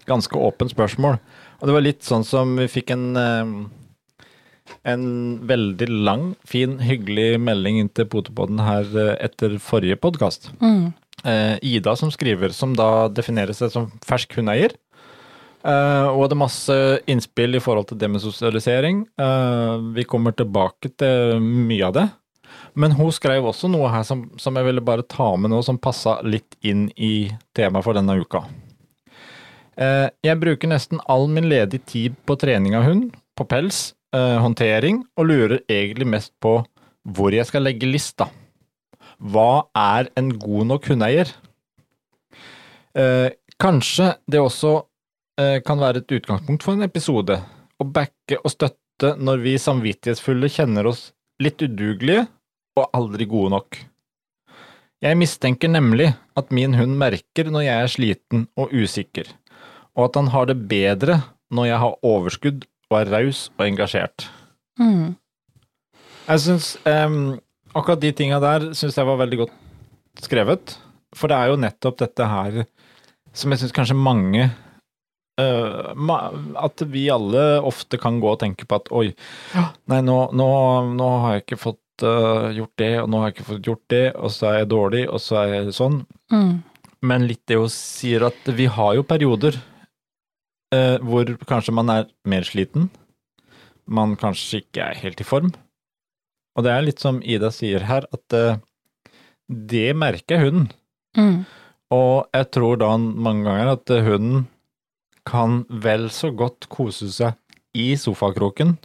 ganske 0.08 0.38
åpent 0.38 0.72
spørsmål. 0.72 1.20
Og 1.60 1.68
det 1.68 1.76
var 1.76 1.84
litt 1.84 2.02
sånn 2.06 2.24
som 2.26 2.56
vi 2.58 2.68
fikk 2.70 2.92
en 2.94 3.06
um, 3.16 3.54
en 4.82 5.04
veldig 5.46 5.88
lang, 6.06 6.24
fin, 6.48 6.78
hyggelig 6.82 7.38
melding 7.42 7.80
inn 7.80 7.90
til 7.94 8.08
Potepodden 8.10 8.62
her 8.62 8.88
eh, 8.98 9.14
etter 9.22 9.58
forrige 9.62 9.98
podkast. 10.02 10.50
Mm. 10.62 10.92
Eh, 11.22 11.56
Ida 11.74 11.94
som 11.98 12.10
skriver, 12.14 12.54
som 12.56 12.74
da 12.78 13.08
definerer 13.12 13.56
seg 13.56 13.72
som 13.74 13.90
fersk 14.06 14.38
hundeeier. 14.38 14.74
Eh, 15.62 16.06
og 16.10 16.24
hadde 16.24 16.40
masse 16.40 16.78
innspill 17.10 17.58
i 17.58 17.62
forhold 17.62 17.90
til 17.90 18.00
det 18.00 18.10
med 18.10 18.24
sosialisering. 18.24 19.04
Vi 19.94 20.08
kommer 20.10 20.34
tilbake 20.34 20.90
til 20.98 21.38
mye 21.42 21.86
av 21.90 21.96
det. 21.98 22.08
Men 22.74 22.94
hun 22.96 23.12
skrev 23.12 23.44
også 23.44 23.68
noe 23.70 23.90
her 23.92 24.04
som, 24.08 24.24
som 24.40 24.56
jeg 24.56 24.68
ville 24.68 24.84
bare 24.84 25.04
ta 25.04 25.28
med 25.36 25.52
nå, 25.52 25.60
som 25.64 25.80
passa 25.80 26.18
litt 26.24 26.56
inn 26.64 26.86
i 26.96 27.30
temaet 27.56 27.84
for 27.84 27.98
denne 27.98 28.16
uka. 28.22 28.46
Eh, 29.76 30.08
jeg 30.24 30.40
bruker 30.40 30.70
nesten 30.70 31.00
all 31.10 31.28
min 31.32 31.48
ledige 31.50 31.84
tid 31.88 32.16
på 32.28 32.36
trening 32.40 32.76
av 32.78 32.86
hund, 32.88 33.10
på 33.36 33.46
pels, 33.48 33.92
eh, 34.16 34.38
håndtering, 34.40 35.02
og 35.16 35.28
lurer 35.28 35.60
egentlig 35.68 36.08
mest 36.14 36.32
på 36.40 36.60
hvor 37.02 37.34
jeg 37.34 37.48
skal 37.48 37.66
legge 37.66 37.88
lista. 37.88 38.28
Hva 39.22 39.68
er 39.76 40.08
en 40.18 40.32
god 40.40 40.68
nok 40.72 40.88
hundeeier? 40.92 41.30
Eh, 42.98 43.30
kanskje 43.60 44.12
det 44.30 44.40
også 44.42 44.76
eh, 45.40 45.58
kan 45.64 45.80
være 45.80 46.02
et 46.02 46.14
utgangspunkt 46.18 46.64
for 46.64 46.76
en 46.76 46.86
episode. 46.88 47.36
Å 47.80 47.84
backe 47.84 48.40
og 48.40 48.52
støtte 48.52 49.14
når 49.18 49.44
vi 49.44 49.58
samvittighetsfulle 49.60 50.50
kjenner 50.52 50.88
oss 50.90 51.10
litt 51.42 51.62
udugelige 51.62 52.26
og 52.78 52.88
aldri 52.96 53.26
gode 53.28 53.52
nok. 53.54 53.78
Jeg 55.02 55.18
mistenker 55.18 55.70
nemlig 55.70 56.12
at 56.38 56.52
min 56.54 56.76
hund 56.78 56.94
merker 57.00 57.50
når 57.50 57.66
jeg 57.66 57.84
er 57.84 57.90
sliten 57.90 58.44
og 58.56 58.70
usikker, 58.70 59.26
og 59.98 60.06
at 60.08 60.18
han 60.20 60.30
har 60.34 60.46
det 60.48 60.60
bedre 60.70 61.18
når 61.52 61.68
jeg 61.68 61.80
har 61.82 61.98
overskudd 62.06 62.68
og 62.92 62.98
er 63.00 63.10
raus 63.12 63.48
og 63.56 63.66
engasjert. 63.66 64.28
Mm. 64.78 65.16
Jeg 66.28 66.44
syns 66.44 66.76
um, 66.86 67.34
akkurat 67.74 68.00
de 68.00 68.12
tinga 68.14 68.38
der 68.42 68.70
syns 68.78 68.96
jeg 68.96 69.08
var 69.08 69.18
veldig 69.20 69.42
godt 69.42 70.22
skrevet. 70.22 70.76
For 71.16 71.28
det 71.28 71.36
er 71.36 71.50
jo 71.50 71.60
nettopp 71.60 71.98
dette 72.00 72.28
her 72.28 72.62
som 73.36 73.52
jeg 73.52 73.64
syns 73.64 73.74
kanskje 73.76 73.98
mange 73.98 74.50
Uh, 75.40 75.96
At 76.60 76.82
vi 76.92 77.06
alle 77.08 77.40
ofte 77.64 77.96
kan 77.96 78.18
gå 78.20 78.34
og 78.34 78.42
tenke 78.42 78.66
på 78.68 78.76
at 78.76 78.90
oi, 78.92 79.06
nei, 79.88 80.00
nå, 80.04 80.16
nå, 80.36 80.48
nå 80.92 81.06
har 81.22 81.38
jeg 81.38 81.44
ikke 81.46 81.58
fått 81.62 81.81
eh, 82.00 82.48
gjort 82.56 82.76
det, 82.80 82.92
og 83.02 83.08
nå 83.10 83.20
har 83.20 83.28
jeg 83.30 83.36
ikke 83.36 83.48
fått 83.50 83.68
gjort 83.68 83.84
det, 83.92 84.04
og 84.16 84.32
så 84.32 84.48
er 84.48 84.56
jeg 84.60 84.70
dårlig, 84.72 85.02
og 85.08 85.20
så 85.22 85.38
er 85.42 85.52
jeg 85.52 85.76
sånn. 85.76 85.98
Mm. 86.32 86.52
Men 87.10 87.26
litt 87.28 87.42
det 87.50 87.58
hun 87.58 87.72
sier 87.72 88.28
at 88.28 88.50
vi 88.56 88.68
har 88.70 88.96
jo 88.96 89.04
perioder 89.06 89.58
uh, 89.58 90.96
hvor 91.02 91.32
kanskje 91.48 91.74
man 91.74 91.90
er 91.90 92.06
mer 92.30 92.46
sliten, 92.46 92.86
man 93.90 94.14
kanskje 94.20 94.62
ikke 94.62 94.84
er 94.86 95.00
helt 95.02 95.20
i 95.20 95.26
form. 95.26 95.50
Og 96.54 96.64
det 96.64 96.70
er 96.70 96.86
litt 96.86 97.02
som 97.02 97.18
Ida 97.26 97.50
sier 97.50 97.88
her, 97.88 98.06
at 98.14 98.36
uh, 98.38 98.62
det 99.50 99.90
merker 99.98 100.44
hunden. 100.44 100.70
Mm. 101.18 101.42
Og 101.92 102.30
jeg 102.32 102.48
tror 102.54 102.78
da 102.80 102.94
mange 102.96 103.44
ganger 103.50 103.74
at 103.74 103.94
hunden 104.06 104.46
kan 105.28 105.62
vel 105.82 106.08
så 106.14 106.30
godt 106.34 106.70
kose 106.72 107.10
seg 107.12 107.36
i 107.78 107.92
sofakroken 107.98 108.76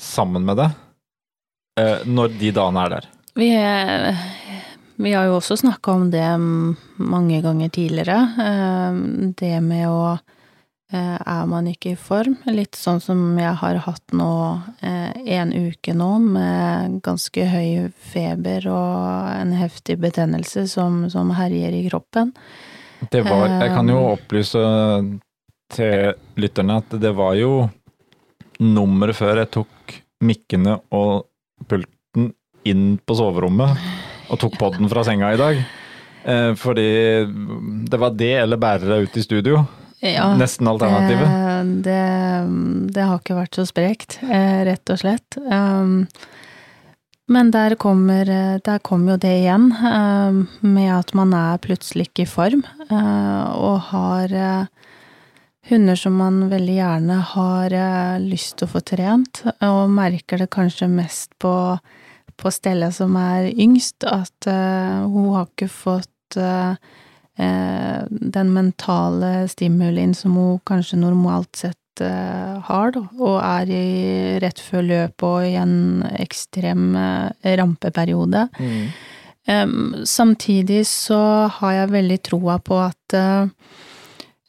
sammen 0.00 0.46
med 0.46 0.58
deg 0.62 0.72
når 2.06 2.38
de 2.38 2.50
dagene 2.54 2.84
er 2.86 2.92
der. 2.96 3.06
Vi, 3.34 3.48
eh, 3.50 4.20
vi 4.96 5.12
har 5.12 5.26
jo 5.26 5.40
også 5.40 5.56
snakka 5.58 5.92
om 5.92 6.10
det 6.12 6.28
mange 7.02 7.40
ganger 7.42 7.68
tidligere. 7.74 8.20
eh, 8.38 9.32
Det 9.34 9.60
med 9.62 9.88
å 9.88 10.18
eh, 10.92 11.18
Er 11.26 11.46
man 11.50 11.66
ikke 11.66 11.92
i 11.92 11.96
form? 11.98 12.36
Litt 12.46 12.76
sånn 12.78 13.00
som 13.02 13.36
jeg 13.38 13.54
har 13.58 13.80
hatt 13.88 14.12
nå 14.14 14.60
eh, 14.82 15.10
en 15.40 15.50
uke 15.52 15.94
nå, 15.94 16.18
med 16.20 17.00
ganske 17.02 17.48
høy 17.50 17.90
feber 17.98 18.68
og 18.70 19.34
en 19.40 19.52
heftig 19.58 19.98
betennelse 19.98 20.68
som, 20.70 21.08
som 21.10 21.30
herjer 21.34 21.72
i 21.74 21.88
kroppen. 21.88 22.30
Det 23.10 23.24
var, 23.26 23.48
jeg 23.48 23.74
kan 23.74 23.88
jo 23.90 23.98
opplyse 24.14 24.60
til 25.74 26.14
lytterne 26.38 26.78
at 26.78 26.94
det 27.02 27.10
var 27.16 27.34
jo 27.34 27.68
nummeret 28.62 29.16
før 29.18 29.42
jeg 29.42 29.50
tok 29.58 29.96
mikkene 30.24 30.78
og 30.94 31.26
pulten 31.68 32.32
inn 32.64 32.84
på 33.04 33.16
soverommet 33.18 33.80
og 34.32 34.40
tok 34.40 34.58
podden 34.60 34.88
fra 34.90 35.04
senga 35.06 35.32
i 35.34 35.40
dag. 35.40 35.64
Eh, 36.24 36.52
fordi 36.56 36.90
det 37.90 38.00
var 38.00 38.14
det 38.16 38.34
eller 38.40 38.60
bære 38.60 38.88
deg 38.88 39.08
ut 39.08 39.18
i 39.20 39.24
studio. 39.24 39.64
Ja, 40.04 40.30
Nesten 40.36 40.68
alternativet. 40.68 41.28
Det, 41.28 41.82
det, 41.84 42.92
det 42.96 43.04
har 43.08 43.20
ikke 43.20 43.38
vært 43.38 43.56
så 43.56 43.64
sprekt, 43.68 44.18
eh, 44.24 44.64
rett 44.68 44.92
og 44.92 45.00
slett. 45.00 45.38
Um, 45.48 46.04
men 47.32 47.52
der 47.54 47.76
kommer, 47.80 48.28
eh, 48.28 48.58
der 48.64 48.82
kommer 48.84 49.14
jo 49.14 49.22
det 49.22 49.32
igjen, 49.38 49.70
um, 49.72 50.42
med 50.60 50.90
at 50.92 51.14
man 51.16 51.32
er 51.36 51.62
plutselig 51.64 52.10
ikke 52.10 52.26
i 52.26 52.28
form, 52.28 52.66
og 52.90 53.78
har 53.92 54.34
hunder 55.68 55.96
som 55.96 56.16
man 56.16 56.48
veldig 56.50 56.76
gjerne 56.76 57.20
har 57.34 57.74
eh, 57.74 58.16
lyst 58.24 58.58
til 58.58 58.68
å 58.68 58.74
få 58.74 58.82
trent, 58.84 59.44
og 59.64 59.92
merker 59.92 60.42
det 60.42 60.50
kanskje 60.52 60.90
mest 60.92 61.32
på, 61.42 61.54
på 62.36 62.52
Stella 62.52 62.90
som 62.94 63.16
er 63.20 63.48
yngst, 63.52 64.04
at 64.08 64.50
uh, 64.50 65.06
hun 65.08 65.32
har 65.36 65.48
ikke 65.48 65.70
fått 65.72 66.38
uh, 66.40 66.74
uh, 67.40 68.00
den 68.10 68.52
mentale 68.56 69.46
stimulien 69.50 70.14
som 70.16 70.36
hun 70.36 70.60
kanskje 70.68 71.00
normalt 71.00 71.64
sett 71.64 71.80
har, 71.94 72.88
da, 72.90 73.00
og 73.22 73.36
er 73.38 73.68
i 73.70 74.38
rett 74.42 74.58
før 74.58 74.82
løpet 74.82 75.24
og 75.28 75.44
i 75.46 75.52
en 75.54 76.00
ekstrem 76.18 76.88
rampeperiode. 77.38 78.40
Mm. 78.58 78.88
Um, 79.46 79.76
samtidig 80.02 80.80
så 80.90 81.20
har 81.60 81.76
jeg 81.76 81.92
veldig 81.94 82.18
troa 82.26 82.58
på 82.66 82.80
at 82.82 83.16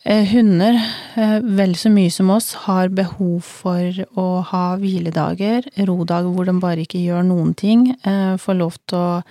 hunder, 0.06 0.76
eh, 1.16 1.40
vel 1.42 1.74
så 1.76 1.90
mye 1.90 2.12
som 2.14 2.30
oss, 2.30 2.54
har 2.68 2.90
behov 2.94 3.42
for 3.42 4.06
å 4.16 4.44
ha 4.46 4.78
hviledager, 4.78 5.66
rodager 5.88 6.30
hvor 6.30 6.46
de 6.46 6.54
bare 6.62 6.86
ikke 6.86 7.02
gjør 7.02 7.26
noen 7.26 7.56
ting, 7.58 7.90
eh, 8.04 8.36
får 8.38 8.60
lov 8.60 8.78
til 8.86 8.98
å 9.00 9.24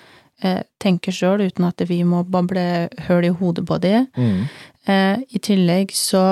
eh, 0.43 0.63
tenke 0.83 1.13
sjøl 1.15 1.47
uten 1.47 1.69
at 1.69 1.79
vi 1.87 2.03
må 2.03 2.25
bable 2.27 2.89
høl 3.07 3.25
i 3.25 3.29
hodet 3.31 3.65
på 3.67 3.79
det. 3.79 4.07
Mm. 4.17 4.49
Eh, 4.87 5.17
I 5.31 5.39
tillegg 5.39 5.95
så 5.95 6.25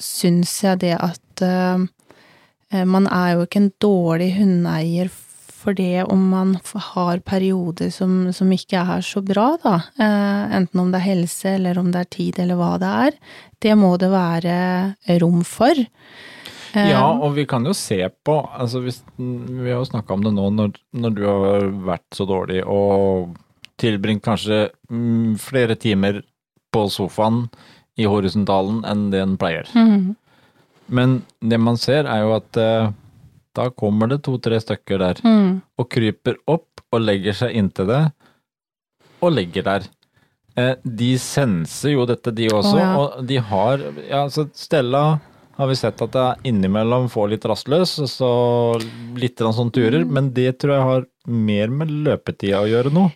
syns 0.00 0.62
jeg 0.64 0.80
det 0.80 0.96
at 0.96 1.44
eh, 1.44 1.84
man 2.84 3.06
er 3.06 3.36
jo 3.36 3.44
ikke 3.44 3.62
en 3.62 3.72
dårlig 3.84 4.32
hundeeier 4.40 5.12
for 5.12 5.25
det 5.74 6.04
om 6.04 6.28
man 6.30 6.58
har 6.74 7.18
perioder 7.18 7.90
som, 7.90 8.32
som 8.32 8.52
ikke 8.52 8.78
er 8.96 9.02
så 9.02 9.22
bra, 9.24 9.56
da. 9.62 9.74
Eh, 9.98 10.56
enten 10.60 10.80
om 10.80 10.92
det 10.92 11.00
er 11.00 11.08
helse, 11.08 11.56
eller 11.56 11.78
om 11.78 11.90
det 11.92 12.04
er 12.04 12.10
tid, 12.16 12.38
eller 12.38 12.60
hva 12.60 12.76
det 12.78 12.92
er. 13.08 13.18
Det 13.58 13.74
må 13.78 13.96
det 13.98 14.10
være 14.12 14.56
rom 15.22 15.42
for. 15.44 15.74
Eh, 15.74 16.90
Ja, 16.90 17.08
og 17.10 17.34
vi 17.34 17.46
kan 17.46 17.64
jo 17.64 17.72
se 17.74 18.02
på 18.24 18.36
altså 18.52 18.82
hvis, 18.84 19.02
Vi 19.16 19.70
har 19.70 19.80
jo 19.80 19.88
snakka 19.88 20.14
om 20.14 20.22
det 20.22 20.34
nå, 20.34 20.50
når, 20.50 20.76
når 20.92 21.16
du 21.16 21.24
har 21.26 21.66
vært 21.94 22.06
så 22.14 22.26
dårlig 22.28 22.62
og 22.66 23.36
tilbringt 23.80 24.24
kanskje 24.24 24.68
mm, 24.90 25.36
flere 25.40 25.76
timer 25.76 26.22
på 26.72 26.86
sofaen 26.92 27.46
i 27.96 28.04
horisontalen 28.08 28.84
enn 28.84 29.10
det 29.10 29.24
en 29.24 29.36
pleier. 29.40 29.68
mhm. 29.74 30.14
Men 30.86 31.22
det 31.40 31.58
man 31.58 31.76
ser, 31.76 32.06
er 32.06 32.20
jo 32.22 32.36
at 32.36 32.56
eh, 32.62 32.92
da 33.56 33.68
kommer 33.72 34.10
det 34.12 34.20
to-tre 34.26 34.58
stykker 34.62 34.98
der 35.02 35.20
Mm. 35.24 35.62
og 35.78 35.88
kryper 35.90 36.36
opp 36.46 36.82
og 36.92 37.00
legger 37.02 37.34
seg 37.34 37.56
inntil 37.56 37.88
det, 37.90 38.02
og 39.24 39.32
legger 39.32 39.64
der. 39.66 39.86
Eh, 40.56 40.74
de 40.84 41.14
senser 41.20 41.92
jo 41.96 42.04
dette, 42.08 42.32
de 42.32 42.46
også, 42.48 42.74
oh, 42.76 42.80
ja. 42.80 42.92
og 42.96 43.26
de 43.28 43.36
har 43.44 43.82
Ja, 44.08 44.22
så 44.32 44.46
Stella 44.56 45.18
har 45.56 45.68
vi 45.70 45.74
sett 45.76 46.00
at 46.04 46.12
det 46.12 46.20
er 46.22 46.40
innimellom 46.50 47.08
får 47.12 47.30
litt 47.32 47.44
rastløs, 47.48 47.94
så 48.12 48.30
litt 49.16 49.36
sånn 49.40 49.70
turer, 49.72 50.04
Mm. 50.04 50.10
men 50.12 50.30
det 50.36 50.58
tror 50.60 50.72
jeg 50.74 50.82
har 50.82 51.06
mer 51.26 51.68
med 51.68 51.88
løpetida 51.90 52.60
å 52.60 52.68
gjøre 52.68 52.92
nå. 52.92 53.10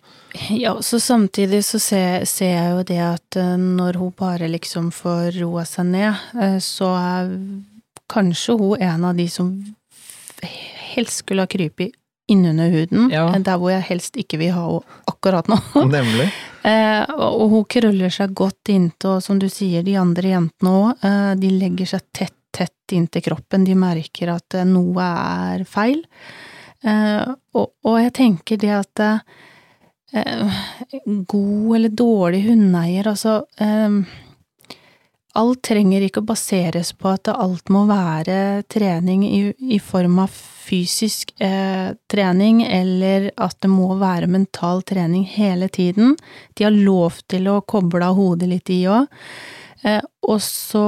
Ja, 0.49 0.73
så 0.81 0.97
samtidig 0.99 1.61
så 1.63 1.79
ser, 1.79 2.25
ser 2.25 2.53
jeg 2.55 2.71
jo 2.75 2.83
det 2.83 2.99
at 2.99 3.35
eh, 3.37 3.57
når 3.57 3.97
hun 4.01 4.11
bare 4.17 4.49
liksom 4.49 4.91
får 4.91 5.39
roa 5.39 5.63
seg 5.65 5.85
ned, 5.85 6.15
eh, 6.39 6.57
så 6.57 6.89
er 6.97 7.29
kanskje 8.09 8.57
hun 8.59 8.81
en 8.81 9.05
av 9.05 9.15
de 9.15 9.27
som 9.27 9.51
helst 10.95 11.21
skulle 11.23 11.45
ha 11.45 11.47
krypet 11.51 11.93
innunder 12.31 12.69
huden, 12.71 13.09
Ja. 13.11 13.25
eh, 13.33 13.41
der 13.43 13.57
hvor 13.59 13.71
jeg 13.73 13.81
helst 13.89 14.15
ikke 14.15 14.37
vil 14.39 14.51
ha 14.55 14.61
henne 14.67 15.01
akkurat 15.11 15.47
nå. 15.51 15.57
Nemlig. 15.97 16.29
Eh, 16.63 17.05
og 17.17 17.49
hun 17.51 17.65
krøller 17.65 18.09
seg 18.13 18.33
godt 18.37 18.69
inntil, 18.71 19.17
og 19.17 19.23
som 19.25 19.39
du 19.41 19.47
sier, 19.49 19.83
de 19.83 19.95
andre 19.99 20.29
jentene 20.35 20.69
òg, 20.71 21.03
eh, 21.03 21.33
de 21.41 21.49
legger 21.57 21.85
seg 21.95 22.05
tett, 22.13 22.35
tett 22.53 22.95
inntil 22.95 23.21
kroppen, 23.25 23.63
de 23.65 23.75
merker 23.75 24.31
at 24.35 24.55
eh, 24.59 24.63
noe 24.67 25.01
er 25.01 25.63
feil. 25.67 26.03
Eh, 26.83 27.25
og, 27.55 27.71
og 27.83 27.99
jeg 28.01 28.13
tenker 28.17 28.57
det 28.61 28.71
at 28.79 29.03
eh, 30.13 30.61
god 31.27 31.75
eller 31.77 31.89
dårlig 31.89 32.43
hundeeier, 32.47 33.07
altså 33.11 33.41
eh, 33.59 34.01
Alt 35.39 35.61
trenger 35.63 36.03
ikke 36.03 36.19
å 36.19 36.27
baseres 36.27 36.91
på 36.91 37.13
at 37.13 37.29
alt 37.31 37.69
må 37.71 37.85
være 37.87 38.65
trening 38.71 39.23
i, 39.23 39.41
i 39.55 39.77
form 39.79 40.19
av 40.25 40.31
fysisk 40.31 41.31
eh, 41.39 41.93
trening, 42.11 42.59
eller 42.67 43.29
at 43.39 43.55
det 43.63 43.69
må 43.71 43.93
være 43.99 44.27
mental 44.31 44.83
trening 44.87 45.23
hele 45.31 45.69
tiden. 45.71 46.17
De 46.55 46.67
har 46.67 46.75
lov 46.75 47.21
til 47.31 47.47
å 47.47 47.61
koble 47.63 48.09
av 48.09 48.19
hodet 48.19 48.49
litt, 48.51 48.65
de 48.67 48.81
òg. 48.91 49.07
Eh, 49.87 50.03
og 50.27 50.43
så 50.43 50.85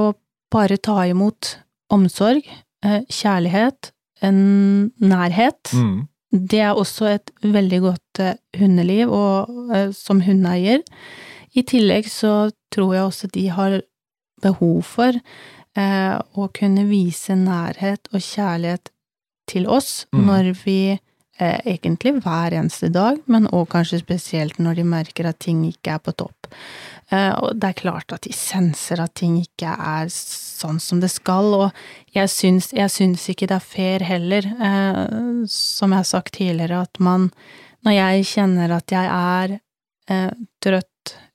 bare 0.52 0.76
ta 0.76 1.00
imot 1.08 1.54
omsorg, 1.94 2.44
eh, 2.84 3.00
kjærlighet, 3.08 3.94
en 4.24 4.92
nærhet. 5.00 5.72
Mm. 5.72 6.04
Det 6.34 6.60
er 6.60 6.76
også 6.76 7.08
et 7.14 7.32
veldig 7.40 7.80
godt 7.88 8.20
eh, 8.20 8.36
hundeliv, 8.60 9.08
og 9.08 9.72
eh, 9.72 9.88
som 9.96 10.20
hundeeier. 10.24 10.84
I 11.54 11.64
tillegg 11.64 12.08
så 12.10 12.50
tror 12.74 12.94
jeg 12.94 13.08
også 13.08 13.32
de 13.32 13.48
har 13.54 13.80
behov 14.42 14.82
for 14.86 15.12
eh, 15.76 16.14
å 16.34 16.48
kunne 16.54 16.86
vise 16.88 17.36
nærhet 17.38 18.08
og 18.12 18.20
kjærlighet 18.20 18.90
til 19.50 19.66
oss 19.68 20.06
Mm. 20.14 20.26
når 20.26 20.64
vi 20.64 20.78
eh, 21.38 21.60
egentlig 21.66 22.22
hver 22.22 22.54
eneste 22.54 22.88
dag, 22.92 23.18
men 23.26 23.48
òg 23.48 23.68
kanskje 23.72 23.98
spesielt 24.00 24.58
når 24.58 24.74
de 24.78 24.84
merker 24.84 25.26
at 25.26 25.38
ting 25.42 25.64
ikke 25.66 25.96
er 25.96 25.98
på 25.98 26.12
topp. 26.14 26.46
Eh, 27.10 27.32
og 27.42 27.58
det 27.58 27.68
er 27.68 27.80
klart 27.82 28.12
at 28.14 28.22
de 28.22 28.32
senser 28.32 29.00
at 29.02 29.14
ting 29.14 29.36
ikke 29.40 29.66
er 29.74 30.06
sånn 30.08 30.78
som 30.80 31.00
det 31.02 31.10
skal, 31.10 31.50
og 31.54 31.70
jeg 32.14 32.30
syns, 32.30 32.70
jeg 32.72 32.88
syns 32.90 33.26
ikke 33.28 33.48
det 33.50 33.58
er 33.58 33.66
fair 33.66 34.06
heller, 34.06 34.46
eh, 34.46 35.44
som 35.50 35.90
jeg 35.90 35.98
har 35.98 36.08
sagt 36.08 36.34
tidligere, 36.38 36.82
at 36.86 37.00
man, 37.00 37.30
når 37.84 37.92
jeg 37.98 38.24
kjenner 38.30 38.70
at 38.78 38.94
jeg 38.94 39.10
er 39.10 39.58
eh, 40.08 40.30
trøtt, 40.62 40.88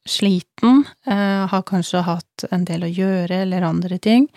sliten, 0.09 0.83
eh, 1.05 1.45
har 1.47 1.63
kanskje 1.67 2.03
hatt 2.05 2.45
en 2.51 2.65
del 2.67 2.85
å 2.87 2.93
gjøre 2.93 3.43
eller 3.43 3.67
andre 3.67 3.99
ting, 4.01 4.27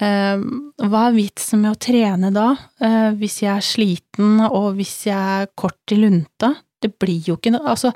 eh, 0.00 0.38
hva 0.38 1.02
er 1.08 1.16
vitsen 1.16 1.62
med 1.62 1.74
å 1.74 1.80
trene 1.80 2.32
da, 2.32 2.56
eh, 2.80 3.10
hvis 3.18 3.42
jeg 3.42 3.56
er 3.56 3.66
sliten 3.66 4.40
og 4.48 4.76
hvis 4.78 5.06
jeg 5.06 5.42
er 5.42 5.52
kort 5.56 5.92
i 5.92 6.00
lunta? 6.00 6.54
Det 6.80 6.98
blir 6.98 7.20
jo 7.26 7.36
ikke 7.36 7.52
noe, 7.52 7.66
altså, 7.66 7.92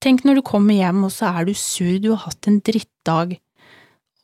tenk 0.00 0.24
når 0.24 0.40
du 0.40 0.42
kommer 0.42 0.74
hjem 0.74 1.04
og 1.04 1.12
så 1.12 1.30
er 1.32 1.44
du 1.48 1.54
sur, 1.54 1.98
du 1.98 2.10
har 2.14 2.24
hatt 2.28 2.48
en 2.48 2.60
drittdag, 2.60 3.38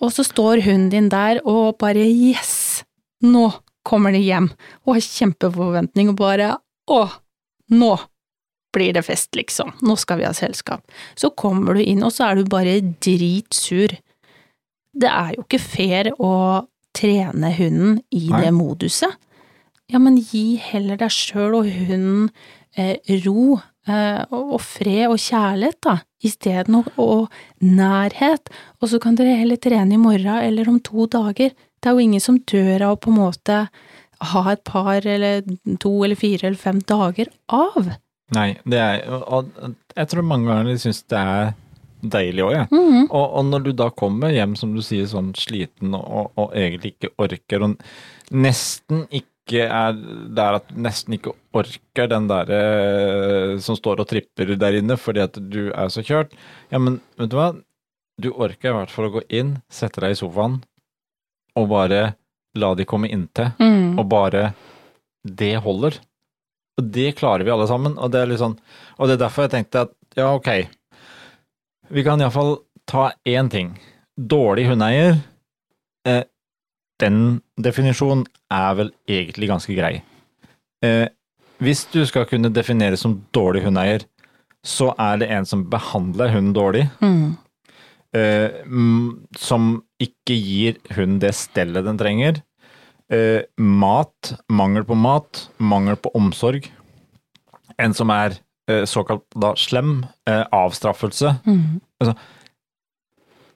og 0.00 0.12
så 0.12 0.24
står 0.24 0.64
hunden 0.64 0.90
din 0.90 1.08
der 1.12 1.40
og 1.44 1.78
bare 1.78 2.06
yes, 2.08 2.82
nå 3.22 3.50
kommer 3.84 4.12
de 4.12 4.20
hjem, 4.24 4.50
og 4.86 4.96
har 4.96 5.04
kjempeforventning 5.04 6.12
og 6.12 6.16
bare 6.16 6.54
å, 6.88 7.04
nå 7.70 7.92
blir 8.74 8.94
det 8.96 9.04
fest, 9.06 9.32
liksom, 9.36 9.72
nå 9.82 9.96
skal 9.98 10.20
vi 10.20 10.28
ha 10.28 10.34
selskap. 10.36 10.84
Så 11.18 11.32
kommer 11.38 11.76
du 11.76 11.82
inn, 11.82 12.04
og 12.06 12.14
så 12.14 12.30
er 12.30 12.40
du 12.40 12.50
bare 12.50 12.78
dritsur. 13.02 13.96
Det 14.90 15.10
er 15.10 15.34
jo 15.36 15.46
ikke 15.46 15.62
fair 15.62 16.12
å 16.18 16.32
trene 16.96 17.52
hunden 17.54 17.98
i 18.10 18.26
Nei. 18.30 18.44
det 18.44 18.54
moduset. 18.54 19.18
Ja, 19.90 19.98
men 20.02 20.18
gi 20.22 20.54
heller 20.62 20.98
deg 21.00 21.10
sjøl 21.10 21.56
og 21.58 21.70
hunden 21.70 22.28
eh, 22.78 22.98
ro 23.24 23.58
eh, 23.90 24.22
og 24.30 24.60
fred 24.62 25.08
og 25.08 25.18
kjærlighet, 25.18 25.80
da, 25.82 25.96
isteden 26.22 26.78
og, 26.78 26.90
og 27.00 27.64
nærhet, 27.64 28.52
og 28.78 28.92
så 28.92 29.00
kan 29.02 29.18
dere 29.18 29.38
heller 29.40 29.58
trene 29.58 29.96
i 29.96 30.00
morgen 30.00 30.44
eller 30.44 30.70
om 30.70 30.78
to 30.84 31.08
dager. 31.10 31.54
Det 31.80 31.90
er 31.90 31.96
jo 31.96 32.06
ingen 32.06 32.22
som 32.22 32.38
dør 32.38 32.86
av 32.86 32.98
å 32.98 33.00
på 33.02 33.10
en 33.10 33.18
måte 33.18 33.58
ha 34.30 34.42
et 34.52 34.62
par 34.68 35.06
eller 35.08 35.42
to 35.80 35.92
eller 36.04 36.18
fire 36.18 36.50
eller 36.50 36.60
fem 36.60 36.80
dager 36.86 37.30
av. 37.48 37.94
Nei, 38.36 38.52
det 38.68 38.78
er 38.78 39.00
Og 39.10 39.50
jeg 39.96 40.10
tror 40.10 40.26
mange 40.26 40.46
ganger 40.50 40.70
de 40.70 40.78
syns 40.78 41.02
det 41.10 41.18
er 41.18 41.52
deilig 42.00 42.44
òg, 42.46 42.52
jeg. 42.54 42.68
Mhm. 42.72 43.08
Og, 43.08 43.26
og 43.26 43.44
når 43.48 43.64
du 43.66 43.72
da 43.76 43.90
kommer 43.92 44.32
hjem, 44.32 44.54
som 44.56 44.72
du 44.74 44.80
sier, 44.84 45.08
sånn 45.10 45.34
sliten 45.36 45.96
og, 45.96 46.30
og 46.40 46.54
egentlig 46.56 46.94
ikke 46.94 47.12
orker, 47.20 47.66
og 47.66 47.76
nesten 48.30 49.04
ikke 49.10 49.66
er 49.66 49.98
der 50.36 50.60
at 50.60 50.70
du 50.70 50.78
nesten 50.80 51.16
ikke 51.16 51.34
orker 51.58 52.08
den 52.08 52.28
derre 52.30 52.60
som 53.60 53.76
står 53.76 54.00
og 54.00 54.08
tripper 54.12 54.54
der 54.54 54.78
inne 54.78 54.94
fordi 55.00 55.24
at 55.24 55.36
du 55.52 55.72
er 55.74 55.90
så 55.92 56.04
kjørt, 56.06 56.32
ja, 56.70 56.78
men 56.78 57.00
vet 57.18 57.32
du 57.32 57.36
hva? 57.36 57.50
Du 58.20 58.30
orker 58.32 58.70
i 58.70 58.76
hvert 58.76 58.92
fall 58.92 59.08
å 59.08 59.14
gå 59.18 59.24
inn, 59.32 59.56
sette 59.72 60.04
deg 60.04 60.14
i 60.14 60.20
sofaen 60.20 60.60
og 61.58 61.70
bare 61.72 62.02
la 62.58 62.72
de 62.78 62.86
komme 62.88 63.10
inntil, 63.10 63.52
mm. 63.58 63.98
og 63.98 64.06
bare 64.10 64.52
Det 65.20 65.56
holder. 65.60 65.98
Og 66.78 66.90
det 66.94 67.16
klarer 67.18 67.44
vi 67.44 67.50
alle 67.52 67.66
sammen, 67.68 67.96
og 67.98 68.10
det 68.12 68.20
er 68.22 68.36
sånn 68.40 68.58
Og 68.98 69.08
det 69.08 69.16
er 69.16 69.24
derfor 69.26 69.46
jeg 69.46 69.50
tenkte 69.56 69.86
at 69.86 69.90
ja, 70.16 70.30
ok, 70.34 70.68
vi 71.90 72.02
kan 72.06 72.20
iallfall 72.20 72.58
ta 72.86 73.12
én 73.28 73.50
ting. 73.50 73.74
Dårlig 74.18 74.66
hundeeier, 74.68 75.20
eh, 76.06 76.24
den 77.00 77.40
definisjonen 77.56 78.26
er 78.52 78.74
vel 78.78 78.90
egentlig 79.08 79.48
ganske 79.48 79.76
grei. 79.76 80.02
Eh, 80.82 81.06
hvis 81.60 81.84
du 81.92 82.02
skal 82.06 82.26
kunne 82.26 82.50
definere 82.52 82.96
som 82.98 83.20
dårlig 83.32 83.62
hundeeier, 83.64 84.04
så 84.66 84.90
er 84.98 85.20
det 85.22 85.30
en 85.30 85.46
som 85.46 85.64
behandler 85.70 86.32
hunden 86.34 86.52
dårlig, 86.56 86.90
Mm. 87.00 87.38
eh, 88.14 88.50
som 89.38 89.82
ikke 90.00 90.36
gir 90.36 90.76
hunden 90.96 91.20
det 91.20 91.34
stellet 91.34 91.84
den 91.84 91.98
trenger. 91.98 92.42
Eh, 93.10 93.42
mat, 93.58 94.34
mangel 94.48 94.84
på 94.86 94.94
mat, 94.94 95.48
mangel 95.58 95.96
på 95.98 96.12
omsorg. 96.14 96.68
En 97.80 97.94
som 97.96 98.10
er 98.14 98.36
eh, 98.70 98.84
såkalt 98.86 99.24
da 99.34 99.54
slem, 99.58 100.04
eh, 100.30 100.44
avstraffelse. 100.54 101.40
Mhm. 101.44 101.80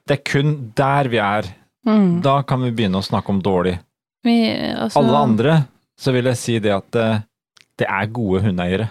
Det 0.05 0.19
er 0.19 0.23
kun 0.27 0.73
der 0.77 1.07
vi 1.09 1.17
er. 1.17 1.47
Mm. 1.87 2.21
Da 2.21 2.41
kan 2.43 2.61
vi 2.61 2.71
begynne 2.71 2.99
å 2.99 3.05
snakke 3.05 3.31
om 3.33 3.41
dårlig. 3.41 3.79
Vi, 4.25 4.35
altså, 4.73 4.99
Alle 4.99 5.17
andre, 5.17 5.55
så 5.97 6.13
vil 6.13 6.29
jeg 6.29 6.37
si 6.37 6.59
det 6.61 6.73
at 6.75 6.97
eh, 6.99 7.23
det 7.79 7.87
er 7.89 8.11
gode 8.13 8.43
hundeeiere. 8.45 8.89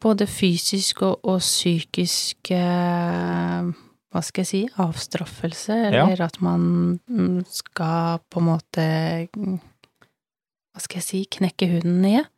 Både 0.00 0.26
fysisk 0.28 1.02
og, 1.04 1.18
og 1.28 1.40
psykisk 1.44 2.50
eh, 2.56 3.70
Hva 4.08 4.22
skal 4.24 4.44
jeg 4.44 4.48
si? 4.48 4.60
Avstraffelse, 4.80 5.74
eller 5.90 6.22
at 6.24 6.38
man 6.40 6.62
mm, 7.10 7.42
skal 7.52 8.22
på 8.30 8.40
en 8.40 8.46
måte 8.48 8.86
Hva 9.34 10.80
skal 10.80 11.02
jeg 11.02 11.06
si? 11.06 11.20
Knekke 11.38 11.68
hunden 11.74 12.00
ned. 12.06 12.30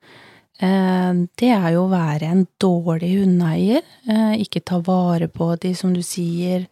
Eh, 0.60 1.12
det 1.40 1.50
er 1.54 1.68
jo 1.72 1.86
å 1.86 1.92
være 1.92 2.32
en 2.34 2.42
dårlig 2.60 3.14
hundeeier. 3.22 3.84
Eh, 4.04 4.34
ikke 4.44 4.64
ta 4.66 4.80
vare 4.84 5.30
på 5.32 5.54
de, 5.62 5.72
som 5.76 5.94
du 5.94 6.02
sier. 6.04 6.66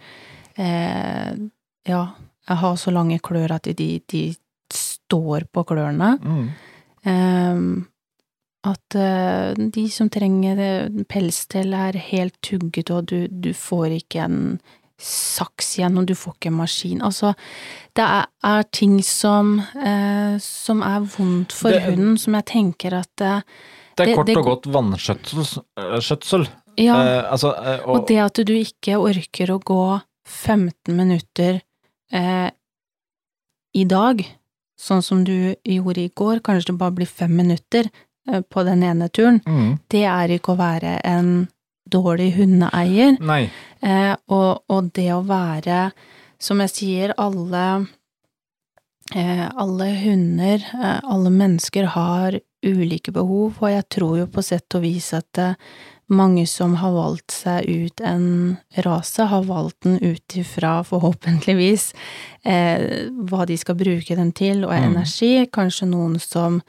Eh, 0.59 1.31
ja, 1.89 2.03
jeg 2.49 2.63
har 2.65 2.81
så 2.81 2.93
lange 2.93 3.21
klør 3.25 3.55
at 3.57 3.71
de, 3.79 3.89
de 4.13 4.25
står 4.75 5.47
på 5.53 5.65
klørne. 5.69 6.17
Mm. 6.21 6.49
At 8.69 8.97
de 9.73 9.85
som 9.89 10.11
trenger 10.13 10.59
pelsstell 11.09 11.73
er 11.73 11.97
helt 12.11 12.35
tugget, 12.45 12.91
og 12.93 13.07
du, 13.09 13.29
du 13.31 13.55
får 13.57 13.95
ikke 14.01 14.27
en 14.27 14.41
saks 14.99 15.77
igjen, 15.79 15.99
og 15.99 16.07
du 16.07 16.15
får 16.19 16.35
ikke 16.35 16.51
en 16.51 16.57
maskin. 16.59 17.03
Altså, 17.07 17.35
det 17.95 18.05
er, 18.05 18.27
er 18.45 18.63
ting 18.75 18.97
som, 19.07 19.59
eh, 19.79 20.39
som 20.43 20.83
er 20.83 21.01
vondt 21.17 21.53
for 21.55 21.71
Det- 21.71 21.83
hunden, 21.85 22.17
som 22.19 22.35
jeg 22.35 22.45
tenker 22.47 22.95
at 22.99 23.21
eh, 23.21 23.41
Det 23.97 24.09
er 24.09 24.15
kort 24.17 24.27
det- 24.27 24.37
og 24.37 24.45
godt 24.45 24.67
vannskjøtsel. 24.67 26.47
øh. 26.47 26.49
Ja, 26.79 26.95
Eh, 27.03 27.33
altså, 27.33 27.49
eh, 27.59 27.81
og, 27.89 27.95
og 28.03 28.07
det 28.09 28.19
at 28.19 28.35
du 28.47 28.53
ikke 28.55 28.99
orker 28.99 29.51
å 29.51 29.59
gå 29.63 30.01
15 30.27 30.97
minutter 30.97 31.61
eh, 32.13 32.51
i 33.75 33.85
dag, 33.85 34.23
sånn 34.79 35.03
som 35.03 35.25
du 35.25 35.55
gjorde 35.67 35.99
i 36.05 36.09
går, 36.15 36.41
kanskje 36.41 36.67
det 36.73 36.79
bare 36.79 36.93
blir 36.95 37.07
fem 37.07 37.35
minutter 37.37 37.91
eh, 38.29 38.41
på 38.43 38.65
den 38.65 38.83
ene 38.83 39.09
turen, 39.11 39.41
mm, 39.47 39.79
det 39.91 40.05
er 40.05 40.29
ikke 40.39 40.55
å 40.55 40.59
være 40.61 41.01
en 41.05 41.49
dårlig 41.91 42.33
hundeeier. 42.37 43.17
Eh, 43.81 44.15
og, 44.29 44.63
og 44.69 44.91
det 44.97 45.09
å 45.15 45.23
være, 45.29 45.91
som 46.39 46.61
jeg 46.65 46.71
sier, 46.75 47.15
alle 47.19 47.65
eh, 49.15 49.49
alle 49.57 49.91
hunder, 50.03 50.65
eh, 50.83 50.99
alle 51.05 51.31
mennesker 51.31 51.85
har 51.95 52.41
ulike 52.67 53.13
behov, 53.15 53.61
og 53.63 53.71
jeg 53.71 53.87
tror 53.95 54.19
jo 54.19 54.27
på 54.35 54.43
sett 54.43 54.75
og 54.75 54.83
vis 54.83 55.13
at 55.17 55.39
eh, 55.39 55.55
mange 56.09 56.47
som 56.49 56.75
har 56.81 56.95
valgt 56.95 57.35
seg 57.37 57.67
ut 57.69 58.01
en 58.01 58.57
rase, 58.87 59.27
har 59.29 59.43
valgt 59.45 59.83
den 59.85 59.99
ut 60.01 60.37
ifra, 60.41 60.79
forhåpentligvis, 60.89 61.91
eh, 62.49 63.11
hva 63.29 63.45
de 63.47 63.59
skal 63.61 63.77
bruke 63.79 64.17
den 64.17 64.33
til, 64.33 64.65
og 64.65 64.73
Mm. 64.73 64.85
energi. 64.93 65.47
Kanskje 65.53 65.87
noen 65.91 66.19
som 66.21 66.63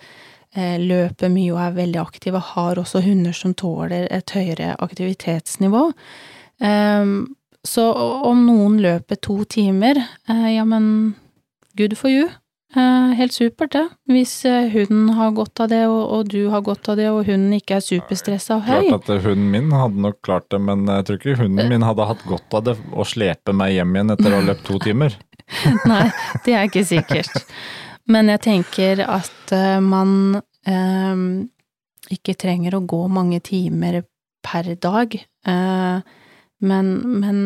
løper 0.57 1.29
mye 1.29 1.51
og 1.53 1.59
er 1.61 1.75
veldig 1.75 1.99
aktive, 2.01 2.39
har 2.41 2.79
også 2.81 3.03
hunder 3.05 3.35
som 3.37 3.53
tåler 3.53 4.07
et 4.09 4.31
høyere 4.33 4.71
aktivitetsnivå. 4.81 5.83
Ehm, 6.65 7.35
så 7.63 7.91
om 8.25 8.45
noen 8.47 8.77
løper 8.81 9.19
to 9.19 9.43
timer, 9.49 9.99
eh, 10.29 10.47
ja, 10.55 10.65
men 10.65 11.15
good 11.77 11.97
for 11.97 12.11
you. 12.11 12.29
Eh, 12.75 13.11
helt 13.17 13.33
supert, 13.33 13.71
det. 13.73 13.87
Hvis 14.07 14.45
eh, 14.45 14.69
hunden 14.69 15.09
har 15.17 15.31
godt 15.35 15.59
av 15.59 15.71
det, 15.71 15.81
og, 15.89 16.03
og 16.13 16.29
du 16.29 16.49
har 16.53 16.61
godt 16.61 16.91
av 16.91 16.99
det, 16.99 17.09
og 17.09 17.25
hunden 17.25 17.55
ikke 17.57 17.79
er 17.79 17.85
superstressa 17.85 18.59
og 18.59 18.67
høy. 18.67 18.87
Klart 18.91 19.09
at 19.09 19.25
hunden 19.25 19.49
min 19.55 19.73
hadde 19.73 20.05
nok 20.05 20.19
klart 20.25 20.47
det, 20.53 20.61
men 20.61 20.85
jeg 20.87 21.07
tror 21.07 21.19
ikke 21.19 21.39
hunden 21.41 21.71
min 21.71 21.85
hadde 21.87 22.07
hatt 22.11 22.23
godt 22.29 22.59
av 22.59 22.67
det 22.69 22.77
å 22.93 23.07
slepe 23.07 23.55
meg 23.57 23.73
hjem 23.75 23.97
igjen 23.97 24.15
etter 24.15 24.31
å 24.31 24.39
ha 24.39 24.47
løpt 24.51 24.65
to 24.69 24.79
timer. 24.85 25.17
Nei, 25.89 26.05
det 26.45 26.55
er 26.55 26.69
ikke 26.69 26.85
sikkert. 26.85 27.41
Men 28.09 28.31
jeg 28.33 28.41
tenker 28.41 29.03
at 29.05 29.53
eh, 29.53 29.77
man 29.85 30.39
eh, 30.65 31.23
ikke 32.15 32.37
trenger 32.41 32.77
å 32.77 32.85
gå 32.89 33.03
mange 33.11 33.41
timer 33.45 34.01
per 34.45 34.71
dag, 34.81 35.13
eh, 35.45 36.15
men, 36.59 36.89
men 37.21 37.43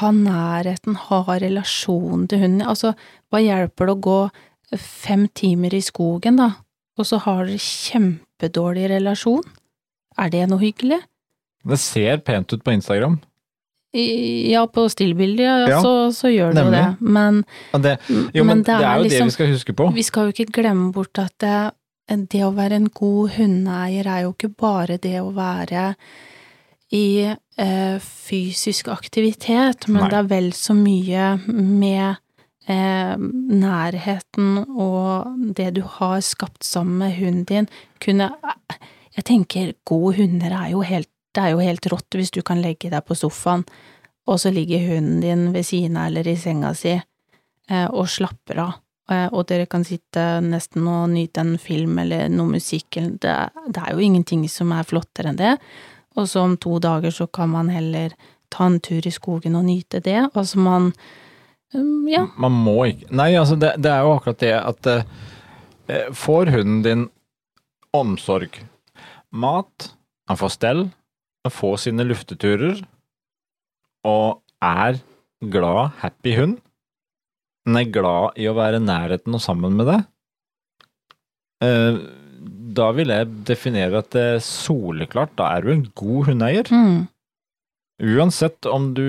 ha 0.00 0.10
nærheten, 0.14 0.98
ha 1.06 1.22
relasjon 1.42 2.26
til 2.30 2.42
hunden. 2.42 2.66
Altså, 2.66 2.94
hva 3.30 3.42
hjelper 3.42 3.90
det 3.90 3.94
å 3.94 4.02
gå 4.08 4.20
fem 4.78 5.28
timer 5.34 5.74
i 5.74 5.82
skogen, 5.82 6.38
da, 6.42 6.52
og 6.98 7.06
så 7.06 7.20
har 7.24 7.46
dere 7.46 7.62
kjempedårlig 7.62 8.90
relasjon? 8.90 9.46
Er 10.18 10.34
det 10.34 10.44
noe 10.50 10.62
hyggelig? 10.62 11.00
Det 11.66 11.78
ser 11.78 12.22
pent 12.26 12.50
ut 12.54 12.62
på 12.64 12.74
Instagram. 12.74 13.20
Ja, 13.92 14.66
på 14.70 14.84
stillbildet, 14.88 15.42
ja, 15.44 15.68
Ja, 15.68 15.80
så, 15.82 16.12
så 16.14 16.30
gjør 16.30 16.54
det 16.54 16.62
jo 16.62 16.70
det, 16.70 16.84
men 17.00 17.42
Det, 17.74 17.96
jo, 18.34 18.44
men, 18.44 18.62
det 18.62 18.76
er 18.76 18.96
jo 18.96 19.02
liksom- 19.02 19.18
det 19.18 19.24
vi 19.24 19.30
skal 19.34 19.46
huske 19.50 19.74
på. 19.74 19.90
Vi 19.94 20.02
skal 20.06 20.28
jo 20.28 20.34
ikke 20.34 20.52
glemme 20.52 20.92
bort 20.92 21.18
at 21.18 21.34
det, 21.42 21.72
det 22.30 22.42
å 22.46 22.54
være 22.54 22.78
en 22.78 22.88
god 22.88 23.30
hundeeier 23.30 24.06
er 24.06 24.22
jo 24.22 24.32
ikke 24.32 24.54
bare 24.54 24.96
det 24.96 25.18
å 25.20 25.32
være 25.34 25.96
i 26.92 27.34
eh, 27.58 27.98
fysisk 27.98 28.88
aktivitet, 28.88 29.88
men 29.88 30.02
Nei. 30.02 30.10
det 30.10 30.18
er 30.18 30.30
vel 30.30 30.50
så 30.52 30.74
mye 30.74 31.36
med 31.50 32.16
eh, 32.68 33.16
nærheten 33.18 34.64
og 34.70 35.54
det 35.54 35.74
du 35.74 35.82
har 35.82 36.20
skapt 36.20 36.62
sammen 36.66 36.98
med 36.98 37.16
hunden 37.18 37.44
din. 37.44 37.68
Kunne 38.00 38.30
Jeg 39.16 39.24
tenker, 39.26 39.72
gode 39.84 40.16
hunder 40.16 40.52
er 40.54 40.70
jo 40.70 40.80
helt 40.86 41.08
Det 41.34 41.42
er 41.44 41.52
jo 41.54 41.62
helt 41.62 41.86
rått 41.92 42.16
hvis 42.18 42.32
du 42.34 42.40
kan 42.42 42.60
legge 42.62 42.90
deg 42.90 43.04
på 43.06 43.14
sofaen, 43.18 43.64
og 44.26 44.38
så 44.42 44.50
ligger 44.54 44.82
hunden 44.88 45.20
din 45.22 45.48
ved 45.54 45.66
siden 45.66 45.96
av 45.98 46.10
eller 46.10 46.28
i 46.28 46.36
senga 46.38 46.72
si 46.74 46.92
eh, 46.96 47.86
og 47.90 48.08
slapper 48.10 48.58
av. 48.62 48.72
Eh, 49.10 49.28
Og 49.32 49.46
dere 49.50 49.66
kan 49.66 49.84
sitte 49.86 50.40
nesten 50.44 50.86
og 50.90 51.08
nyte 51.14 51.42
en 51.42 51.56
film 51.58 51.98
eller 51.98 52.28
noe 52.30 52.56
musikk. 52.58 52.98
Det, 53.22 53.36
det 53.68 53.80
er 53.82 53.94
jo 53.94 54.04
ingenting 54.04 54.44
som 54.50 54.72
er 54.76 54.86
flottere 54.86 55.32
enn 55.32 55.40
det. 55.40 55.56
Og 56.18 56.28
så 56.28 56.44
om 56.44 56.56
to 56.58 56.78
dager 56.82 57.10
så 57.14 57.26
kan 57.26 57.50
man 57.50 57.70
heller 57.70 58.14
ta 58.50 58.66
en 58.66 58.80
tur 58.82 59.06
i 59.06 59.14
skogen 59.14 59.54
og 59.58 59.66
nyte 59.66 60.00
det. 60.02 60.18
Altså 60.34 60.58
man 60.58 60.92
um, 61.74 62.08
Ja. 62.10 62.26
Man 62.38 62.52
må 62.66 62.76
ikke 62.90 63.10
Nei, 63.14 63.32
altså 63.38 63.54
det, 63.58 63.76
det 63.78 63.90
er 63.92 64.02
jo 64.02 64.14
akkurat 64.16 64.40
det 64.42 64.54
at 64.58 64.86
eh, 64.90 66.08
Får 66.14 66.50
hunden 66.54 66.82
din 66.86 67.08
omsorg, 67.94 68.54
mat, 69.34 69.88
han 70.30 70.38
får 70.38 70.52
stell, 70.54 70.82
får 71.48 71.78
sine 71.86 72.04
lufteturer, 72.04 72.82
og 74.04 74.42
er 74.60 75.00
glad, 75.40 75.96
happy 76.02 76.34
hund, 76.36 76.58
den 77.64 77.78
er 77.80 77.92
glad 77.92 78.36
i 78.40 78.48
å 78.50 78.56
være 78.56 78.80
i 78.80 78.84
nærheten 78.84 79.36
og 79.36 79.42
sammen 79.44 79.76
med 79.78 79.88
deg, 79.88 80.04
eh, 81.64 82.00
da 82.76 82.90
vil 82.96 83.12
jeg 83.12 83.32
definere 83.48 84.00
at 84.00 84.12
det 84.14 84.26
er 84.36 84.44
soleklart, 84.44 85.32
da 85.40 85.48
er 85.56 85.64
du 85.64 85.72
en 85.72 85.86
god 85.96 86.30
hundeeier. 86.30 86.70
Mm. 86.70 87.08
Uansett 88.00 88.64
om 88.68 88.92
du 88.96 89.04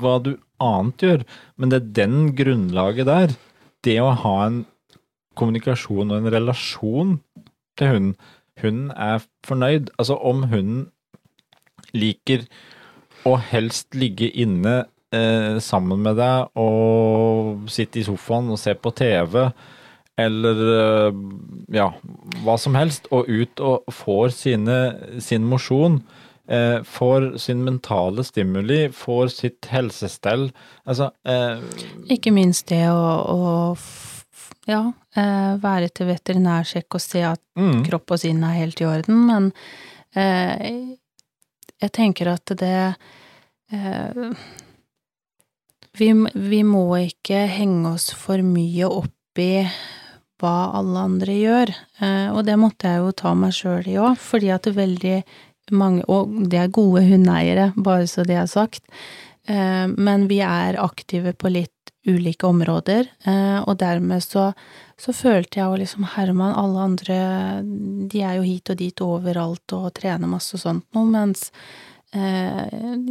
hva 0.00 0.16
du 0.24 0.36
annet 0.62 1.04
gjør, 1.04 1.24
men 1.56 1.72
det 1.72 1.80
er 1.80 1.92
den 1.98 2.16
grunnlaget 2.38 3.08
der. 3.08 3.34
Det 3.84 3.98
å 4.00 4.14
ha 4.22 4.36
en 4.46 4.62
kommunikasjon 5.36 6.08
og 6.08 6.16
en 6.22 6.32
relasjon 6.32 7.16
til 7.76 7.92
hunden. 7.92 8.14
Hunden 8.62 8.92
er 8.96 9.20
fornøyd. 9.44 9.90
Altså 10.00 10.16
om 10.16 10.46
hunden 10.48 10.86
liker 11.96 12.46
å 13.26 13.34
helst 13.50 13.96
ligge 13.98 14.28
inne 14.30 14.84
eh, 15.14 15.56
sammen 15.62 16.02
med 16.04 16.18
deg 16.20 16.60
og 16.60 17.66
sitte 17.72 18.00
i 18.00 18.06
sofaen 18.06 18.52
og 18.54 18.60
se 18.60 18.76
på 18.78 18.92
TV, 18.96 19.48
eller 20.16 20.62
eh, 20.74 21.18
ja, 21.76 21.90
hva 22.44 22.56
som 22.60 22.78
helst, 22.78 23.10
og 23.12 23.28
ut 23.28 23.62
og 23.64 23.90
får 23.92 24.32
sine, 24.36 24.78
sin 25.22 25.44
mosjon, 25.48 26.00
eh, 26.48 26.80
får 26.86 27.34
sin 27.42 27.64
mentale 27.66 28.24
stimuli, 28.24 28.86
får 28.94 29.32
sitt 29.34 29.70
helsestell. 29.72 30.48
Altså 30.88 31.10
eh, 31.28 31.64
Ikke 32.14 32.32
minst 32.34 32.70
det 32.72 32.86
å, 32.92 33.00
å 33.34 33.56
ja, 34.66 34.82
eh, 35.16 35.56
være 35.62 35.90
til 35.94 36.10
veterinærsjekk 36.10 36.98
og 36.98 37.02
se 37.02 37.26
at 37.26 37.42
mm, 37.58 37.82
kropp 37.86 38.16
og 38.16 38.22
sinn 38.22 38.42
er 38.46 38.62
helt 38.62 38.80
i 38.82 38.88
orden, 38.88 39.26
men 39.28 39.50
eh, 40.16 40.96
jeg 41.82 41.92
tenker 41.92 42.32
at 42.32 42.54
det 42.56 42.78
eh, 43.72 44.46
vi, 45.96 46.08
vi 46.34 46.62
må 46.66 46.86
ikke 47.06 47.46
henge 47.50 47.94
oss 47.96 48.10
for 48.16 48.42
mye 48.44 48.88
opp 48.88 49.40
i 49.40 49.66
hva 50.40 50.54
alle 50.76 51.04
andre 51.08 51.36
gjør, 51.36 51.72
eh, 52.04 52.28
og 52.32 52.42
det 52.44 52.56
måtte 52.60 52.90
jeg 52.92 53.04
jo 53.04 53.12
ta 53.16 53.32
meg 53.38 53.54
sjøl 53.56 53.86
i 53.88 53.96
òg, 54.00 54.18
fordi 54.20 54.50
at 54.52 54.68
det 54.68 54.74
veldig 54.76 55.20
mange, 55.76 56.04
og 56.12 56.34
det 56.50 56.60
er 56.60 56.74
gode 56.74 57.06
hundeeiere, 57.06 57.70
bare 57.76 58.08
så 58.10 58.24
det 58.26 58.36
er 58.42 58.50
sagt, 58.50 58.84
eh, 59.48 59.86
men 59.88 60.26
vi 60.28 60.42
er 60.44 60.76
aktive 60.82 61.32
på 61.32 61.52
litt 61.54 61.72
ulike 62.06 62.46
områder, 62.46 63.08
eh, 63.24 63.58
og 63.64 63.78
dermed 63.80 64.22
så 64.24 64.50
så 65.00 65.12
følte 65.12 65.60
jeg 65.60 65.68
jo 65.68 65.80
liksom 65.82 66.06
Herman, 66.14 66.54
alle 66.56 66.84
andre, 66.90 67.16
de 68.08 68.22
er 68.24 68.38
jo 68.38 68.46
hit 68.46 68.72
og 68.72 68.78
dit 68.80 69.02
overalt 69.04 69.74
og 69.76 69.90
trener 69.98 70.30
masse 70.30 70.56
og 70.56 70.62
sånt 70.62 70.86
noe, 70.96 71.08
mens 71.12 71.50
eh, 72.16 72.62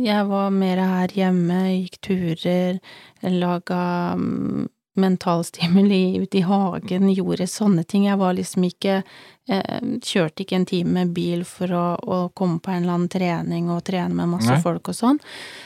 jeg 0.02 0.24
var 0.32 0.56
mer 0.56 0.82
her 0.82 1.13
hjemme, 1.13 1.60
gikk 1.84 2.00
turer, 2.10 2.80
laga 3.21 3.84
mm, 4.17 4.65
mentalstimuli 4.95 6.17
ute 6.24 6.39
i 6.39 6.45
hagen, 6.48 7.10
gjorde 7.13 7.48
sånne 7.52 7.84
ting. 7.84 8.08
Jeg 8.08 8.17
var 8.17 8.34
liksom 8.38 8.65
ikke 8.65 9.02
eh, 9.02 9.88
Kjørte 10.02 10.45
ikke 10.45 10.58
en 10.62 10.67
time 10.69 10.93
med 10.95 11.13
bil 11.13 11.43
for 11.45 11.69
å, 11.76 11.86
å 12.00 12.19
komme 12.34 12.62
på 12.63 12.71
en 12.71 12.84
eller 12.84 12.98
annen 12.98 13.12
trening 13.12 13.69
og 13.74 13.84
trene 13.86 14.15
med 14.15 14.38
masse 14.38 14.54
Nei. 14.56 14.62
folk 14.63 14.89
og 14.89 14.98
sånn. 14.98 15.19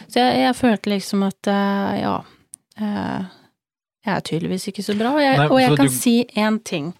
Så 0.07 0.19
jeg, 0.19 0.41
jeg 0.43 0.57
følte 0.57 0.95
liksom 0.95 1.27
at 1.29 1.51
eh, 1.53 1.99
ja 2.01 2.15
eh, 2.81 3.35
jeg 4.05 4.15
er 4.15 4.19
tydeligvis 4.25 4.67
ikke 4.71 4.83
så 4.85 4.95
bra, 4.97 5.11
og 5.15 5.21
jeg, 5.21 5.37
Nei, 5.37 5.47
og 5.47 5.59
jeg 5.61 5.75
kan 5.77 5.85
du- 5.89 5.91
si 5.93 6.25
én 6.37 6.59
ting. 6.63 6.93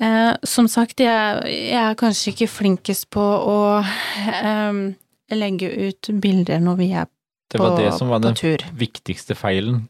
Eh, 0.00 0.34
som 0.44 0.68
sagt, 0.68 1.00
jeg, 1.00 1.42
jeg 1.46 1.80
er 1.90 1.94
kanskje 1.96 2.32
ikke 2.34 2.48
flinkest 2.52 3.08
på 3.10 3.22
å 3.22 3.58
eh, 3.80 4.94
legge 5.36 5.70
ut 5.88 6.10
bilder 6.20 6.60
når 6.60 6.76
vi 6.76 6.90
er 6.92 7.06
på 7.06 7.12
tur. 7.12 7.58
det 7.58 7.60
var 7.62 7.76
det 7.80 7.92
som 7.98 8.08
var 8.08 8.18
den 8.20 8.34
viktigste 8.76 9.34
feilen. 9.38 9.88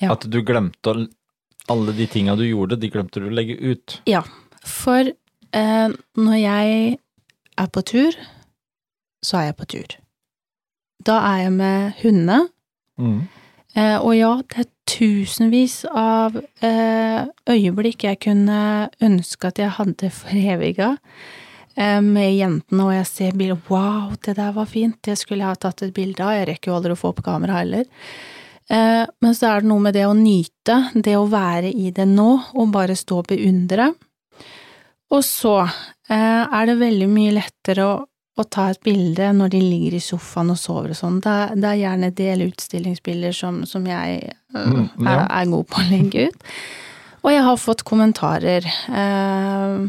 Ja. 0.00 0.12
At 0.12 0.28
du 0.28 0.42
glemte 0.42 0.92
å 0.94 1.08
Alle 1.70 1.92
de 1.94 2.06
tinga 2.10 2.34
du 2.36 2.42
gjorde, 2.42 2.74
de 2.80 2.88
glemte 2.90 3.20
du 3.22 3.28
å 3.28 3.32
legge 3.32 3.54
ut. 3.54 4.00
Ja, 4.10 4.24
For 4.66 4.98
eh, 5.52 5.88
når 6.18 6.38
jeg 6.40 6.98
er 7.56 7.66
på 7.70 7.82
tur, 7.86 8.16
så 9.22 9.38
er 9.38 9.44
jeg 9.52 9.56
på 9.60 9.66
tur. 9.70 9.94
Da 11.06 11.20
er 11.32 11.44
jeg 11.44 11.52
med 11.52 11.94
hundene, 12.02 12.48
Mm. 12.98 13.28
Eh, 13.72 13.96
og 13.96 14.12
ja, 14.16 14.32
det 14.52 14.64
er 14.66 14.68
tusenvis 14.92 15.78
av 15.88 16.36
eh, 16.36 17.22
øyeblikk 17.48 18.04
jeg 18.04 18.20
kunne 18.26 18.90
ønske 19.00 19.48
at 19.48 19.62
jeg 19.62 19.72
hadde 19.78 20.10
foreviga 20.12 20.90
eh, 21.78 22.00
med 22.04 22.34
jentene, 22.36 22.84
og 22.84 22.92
jeg 22.98 23.08
ser 23.08 23.38
bilder 23.38 23.62
Wow, 23.72 24.12
det 24.20 24.36
der 24.36 24.52
var 24.58 24.68
fint, 24.68 25.00
det 25.06 25.16
skulle 25.20 25.44
jeg 25.44 25.54
ha 25.54 25.60
tatt 25.62 25.86
et 25.86 25.96
bilde 25.96 26.24
av. 26.24 26.36
Jeg 26.36 26.50
rekker 26.52 26.72
jo 26.72 26.76
aldri 26.76 26.96
å 26.96 27.00
få 27.00 27.14
opp 27.14 27.24
kamera 27.24 27.62
heller. 27.62 27.88
Men 28.72 29.34
så 29.36 29.50
er 29.50 29.60
det 29.60 29.68
noe 29.68 29.82
med 29.84 29.92
det 29.92 30.04
å 30.08 30.14
nyte, 30.16 30.76
det 30.94 31.12
å 31.18 31.26
være 31.28 31.68
i 31.68 31.90
det 31.92 32.06
nå, 32.08 32.28
og 32.56 32.70
bare 32.72 32.94
stå 32.96 33.18
og 33.20 33.26
beundre. 33.28 33.90
Og 35.12 35.20
så 35.26 35.58
er 36.08 36.68
det 36.70 36.78
veldig 36.80 37.08
mye 37.10 37.34
lettere 37.36 37.84
å 37.84 37.98
å 38.40 38.44
ta 38.48 38.70
et 38.72 38.80
bilde 38.84 39.26
når 39.36 39.52
de 39.52 39.60
ligger 39.60 39.96
i 39.98 40.00
sofaen 40.00 40.52
og 40.54 40.60
sover 40.60 40.94
og 40.94 40.96
sånn. 40.98 41.18
Det, 41.24 41.34
det 41.60 41.68
er 41.68 41.80
gjerne 41.82 42.08
det 42.16 42.28
eller 42.32 42.52
utstillingsbilder 42.52 43.34
som, 43.36 43.64
som 43.68 43.84
jeg 43.88 44.22
øh, 44.54 44.62
Mm, 44.62 44.88
ja. 45.04 45.12
er, 45.12 45.20
er 45.40 45.50
god 45.52 45.68
på 45.68 45.80
å 45.80 45.90
legge 45.90 46.24
ut. 46.30 46.48
Og 47.22 47.30
jeg 47.30 47.44
har 47.46 47.60
fått 47.60 47.84
kommentarer, 47.86 48.66
eh, 48.66 49.84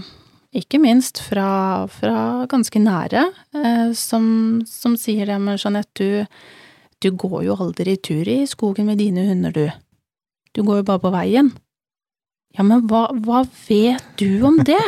ikke 0.60 0.80
minst 0.80 1.20
fra, 1.26 1.88
fra 1.90 2.46
ganske 2.52 2.80
nære, 2.80 3.24
eh, 3.58 3.90
som, 3.98 4.26
som 4.70 4.96
sier 5.00 5.32
det, 5.32 5.40
men 5.42 5.58
Jeanette, 5.58 5.98
du, 5.98 6.44
du 7.02 7.10
går 7.18 7.40
jo 7.48 7.58
aldri 7.58 7.98
tur 7.98 8.30
i 8.30 8.44
skogen 8.48 8.88
med 8.92 9.02
dine 9.02 9.26
hunder, 9.32 9.56
du. 9.56 9.66
Du 10.54 10.62
går 10.62 10.84
jo 10.84 10.88
bare 10.92 11.02
på 11.02 11.12
veien. 11.16 11.50
Ja, 12.54 12.62
men 12.62 12.84
hva, 12.90 13.08
hva 13.26 13.42
vet 13.66 14.04
du 14.22 14.44
om 14.46 14.60
det? 14.62 14.82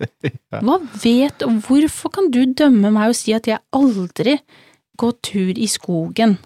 Hva 0.64 0.76
vet, 1.02 1.42
hvorfor 1.64 2.12
kan 2.14 2.28
du 2.34 2.42
dømme 2.58 2.90
meg 2.94 3.12
og 3.12 3.16
si 3.18 3.32
at 3.34 3.46
jeg 3.46 3.62
aldri 3.74 4.36
går 4.98 5.12
tur 5.26 5.58
i 5.58 5.66
skogen? 5.70 6.36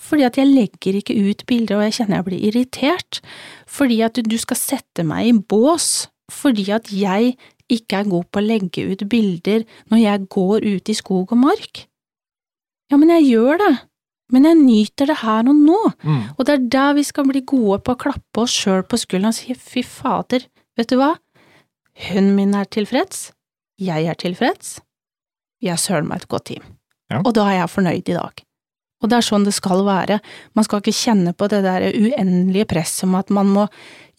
Fordi 0.00 0.26
at 0.26 0.36
jeg 0.38 0.48
legger 0.48 0.98
ikke 0.98 1.16
ut 1.16 1.44
bilder, 1.48 1.78
og 1.78 1.86
jeg 1.86 1.96
kjenner 1.98 2.20
jeg 2.20 2.26
blir 2.28 2.44
irritert. 2.50 3.20
Fordi 3.68 4.00
at 4.04 4.16
du, 4.16 4.22
du 4.24 4.36
skal 4.40 4.60
sette 4.60 5.04
meg 5.08 5.30
i 5.30 5.34
bås. 5.36 6.06
Fordi 6.32 6.68
at 6.74 6.92
jeg 6.92 7.34
ikke 7.72 8.00
er 8.00 8.10
god 8.10 8.28
på 8.30 8.40
å 8.40 8.46
legge 8.46 8.86
ut 8.92 9.04
bilder 9.10 9.64
når 9.90 10.02
jeg 10.02 10.28
går 10.32 10.66
ut 10.66 10.92
i 10.92 10.96
skog 10.96 11.32
og 11.34 11.42
mark. 11.42 11.86
Ja, 12.92 12.98
men 13.00 13.10
jeg 13.16 13.28
gjør 13.32 13.60
det. 13.62 13.72
Men 14.34 14.48
jeg 14.48 14.58
nyter 14.58 15.10
det 15.10 15.18
her 15.22 15.46
og 15.46 15.54
nå. 15.54 15.82
Mm. 16.02 16.22
Og 16.34 16.46
det 16.46 16.54
er 16.56 16.64
der 16.74 16.96
vi 16.98 17.04
skal 17.06 17.28
bli 17.28 17.44
gode 17.46 17.78
på 17.86 17.94
å 17.94 18.00
klappe 18.06 18.42
oss 18.42 18.54
sjøl 18.54 18.82
på 18.86 18.98
skulderen 18.98 19.30
og 19.30 19.38
si 19.38 19.54
fy 19.54 19.84
fader, 19.86 20.48
vet 20.78 20.90
du 20.90 20.98
hva, 20.98 21.12
hunden 22.08 22.34
min 22.38 22.56
er 22.58 22.66
tilfreds, 22.66 23.30
jeg 23.80 24.08
er 24.08 24.18
tilfreds, 24.18 24.80
vi 25.62 25.70
er 25.72 25.80
søren 25.80 26.08
meg 26.08 26.24
et 26.24 26.30
godt 26.32 26.50
team. 26.50 26.66
Ja. 27.12 27.22
Og 27.22 27.32
da 27.36 27.46
er 27.46 27.60
jeg 27.60 27.72
fornøyd 27.72 28.10
i 28.10 28.18
dag. 28.18 28.42
Og 29.04 29.10
det 29.12 29.18
er 29.18 29.26
sånn 29.26 29.44
det 29.44 29.52
skal 29.54 29.84
være, 29.86 30.18
man 30.56 30.66
skal 30.66 30.80
ikke 30.80 30.96
kjenne 30.96 31.34
på 31.36 31.48
det 31.52 31.60
der 31.66 31.84
uendelige 31.92 32.68
presset 32.70 33.04
om 33.06 33.16
at 33.18 33.30
man 33.34 33.50
må 33.52 33.66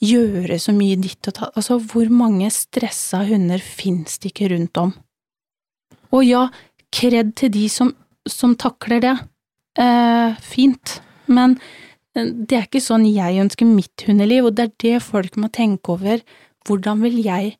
gjøre 0.03 0.59
så 0.61 0.73
mye 0.77 0.99
ditt 1.01 1.27
og 1.31 1.33
datt, 1.39 1.55
altså 1.57 1.79
hvor 1.81 2.11
mange 2.13 2.49
stressa 2.53 3.23
hunder 3.25 3.63
finnes 3.63 4.19
det 4.21 4.31
ikke 4.31 4.51
rundt 4.53 4.77
om? 4.79 4.93
Og 6.13 6.23
ja, 6.23 6.43
kred 6.93 7.33
til 7.39 7.51
de 7.55 7.65
som, 7.73 7.91
som 8.29 8.53
takler 8.59 9.01
det, 9.03 9.15
eh, 9.79 10.37
fint, 10.43 10.99
men 11.31 11.57
eh, 12.15 12.27
det 12.27 12.57
er 12.57 12.67
ikke 12.67 12.83
sånn 12.83 13.07
jeg 13.09 13.41
ønsker 13.43 13.69
mitt 13.69 14.05
hundeliv, 14.07 14.49
og 14.49 14.57
det 14.57 14.67
er 14.67 14.75
det 14.83 15.03
folk 15.05 15.37
må 15.39 15.51
tenke 15.53 15.95
over. 15.95 16.23
Hvordan 16.67 17.03
vil 17.05 17.19
jeg 17.23 17.55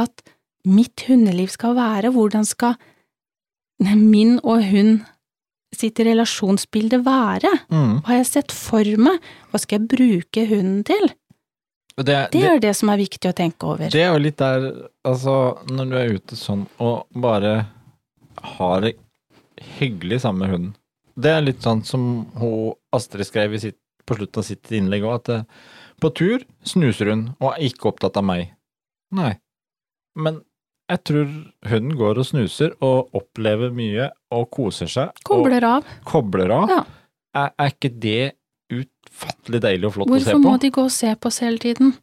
at 0.00 0.24
mitt 0.64 1.04
hundeliv 1.08 1.52
skal 1.52 1.76
være? 1.78 2.12
Hvordan 2.14 2.46
skal 2.48 2.78
min 3.84 4.38
og 4.42 4.64
hun 4.64 4.96
sitt 5.74 5.98
relasjonsbilde 6.06 7.02
være? 7.04 7.50
Mm. 7.68 8.00
Hva 8.00 8.12
har 8.12 8.20
jeg 8.22 8.30
sett 8.30 8.54
for 8.54 8.88
meg? 9.00 9.20
Hva 9.50 9.60
skal 9.62 9.80
jeg 9.80 9.90
bruke 9.90 10.46
hunden 10.50 10.82
til? 10.86 11.12
Det, 11.94 12.06
Det 12.06 12.30
det, 12.32 12.42
er 12.42 12.58
det 12.62 12.72
som 12.74 12.90
er 12.90 12.98
viktig 12.98 13.30
å 13.30 13.36
tenke 13.36 13.66
over. 13.70 13.90
det 13.90 14.02
er 14.02 14.10
jo 14.10 14.22
litt 14.22 14.38
der, 14.38 14.64
altså, 15.06 15.58
når 15.70 15.90
du 15.90 15.96
er 15.98 16.14
ute 16.16 16.36
sånn 16.36 16.64
og 16.82 17.06
bare 17.14 17.66
har 18.58 18.80
det 18.82 18.96
hyggelig 19.78 20.24
sammen 20.24 20.42
med 20.42 20.50
hunden. 20.50 20.72
Det 21.14 21.30
er 21.30 21.44
litt 21.44 21.62
sånn 21.62 21.84
som 21.86 22.06
hun 22.40 22.74
Astrid 22.94 23.28
skrev 23.28 23.54
sitt, 23.62 23.78
på 24.04 24.16
slutten 24.18 24.42
av 24.42 24.46
sitt 24.46 24.72
innlegg 24.74 25.06
òg, 25.06 25.14
at 25.22 25.30
eh, 25.32 25.44
på 26.02 26.10
tur 26.16 26.42
snuser 26.66 27.12
hun 27.12 27.28
og 27.38 27.52
er 27.54 27.68
ikke 27.70 27.88
opptatt 27.92 28.18
av 28.20 28.26
meg. 28.26 28.50
Nei. 29.14 29.36
Men 30.18 30.42
jeg 30.90 31.00
tror 31.08 31.28
hunden 31.70 31.94
går 31.96 32.20
og 32.20 32.26
snuser 32.28 32.74
og 32.84 33.14
opplever 33.16 33.72
mye 33.74 34.10
og 34.34 34.48
koser 34.52 34.90
seg. 34.90 35.14
Kobler 35.24 35.64
av. 35.64 35.86
Kobler 36.08 36.52
av. 36.52 36.72
Ja. 36.74 36.82
Er, 37.34 37.54
er 37.56 37.72
ikke 37.72 37.90
det 37.90 38.34
utfattelig 38.74 39.62
deilig 39.64 39.88
og 39.88 39.96
flott 39.96 40.10
å 40.10 40.18
se 40.18 40.18
på? 40.18 40.34
Hvorfor 40.34 40.42
må 40.44 40.58
de 40.60 40.70
gå 40.74 40.84
og 40.84 40.92
se 40.92 41.14
på 41.16 41.30
oss 41.30 41.40
hele 41.44 41.62
tiden? 41.62 41.94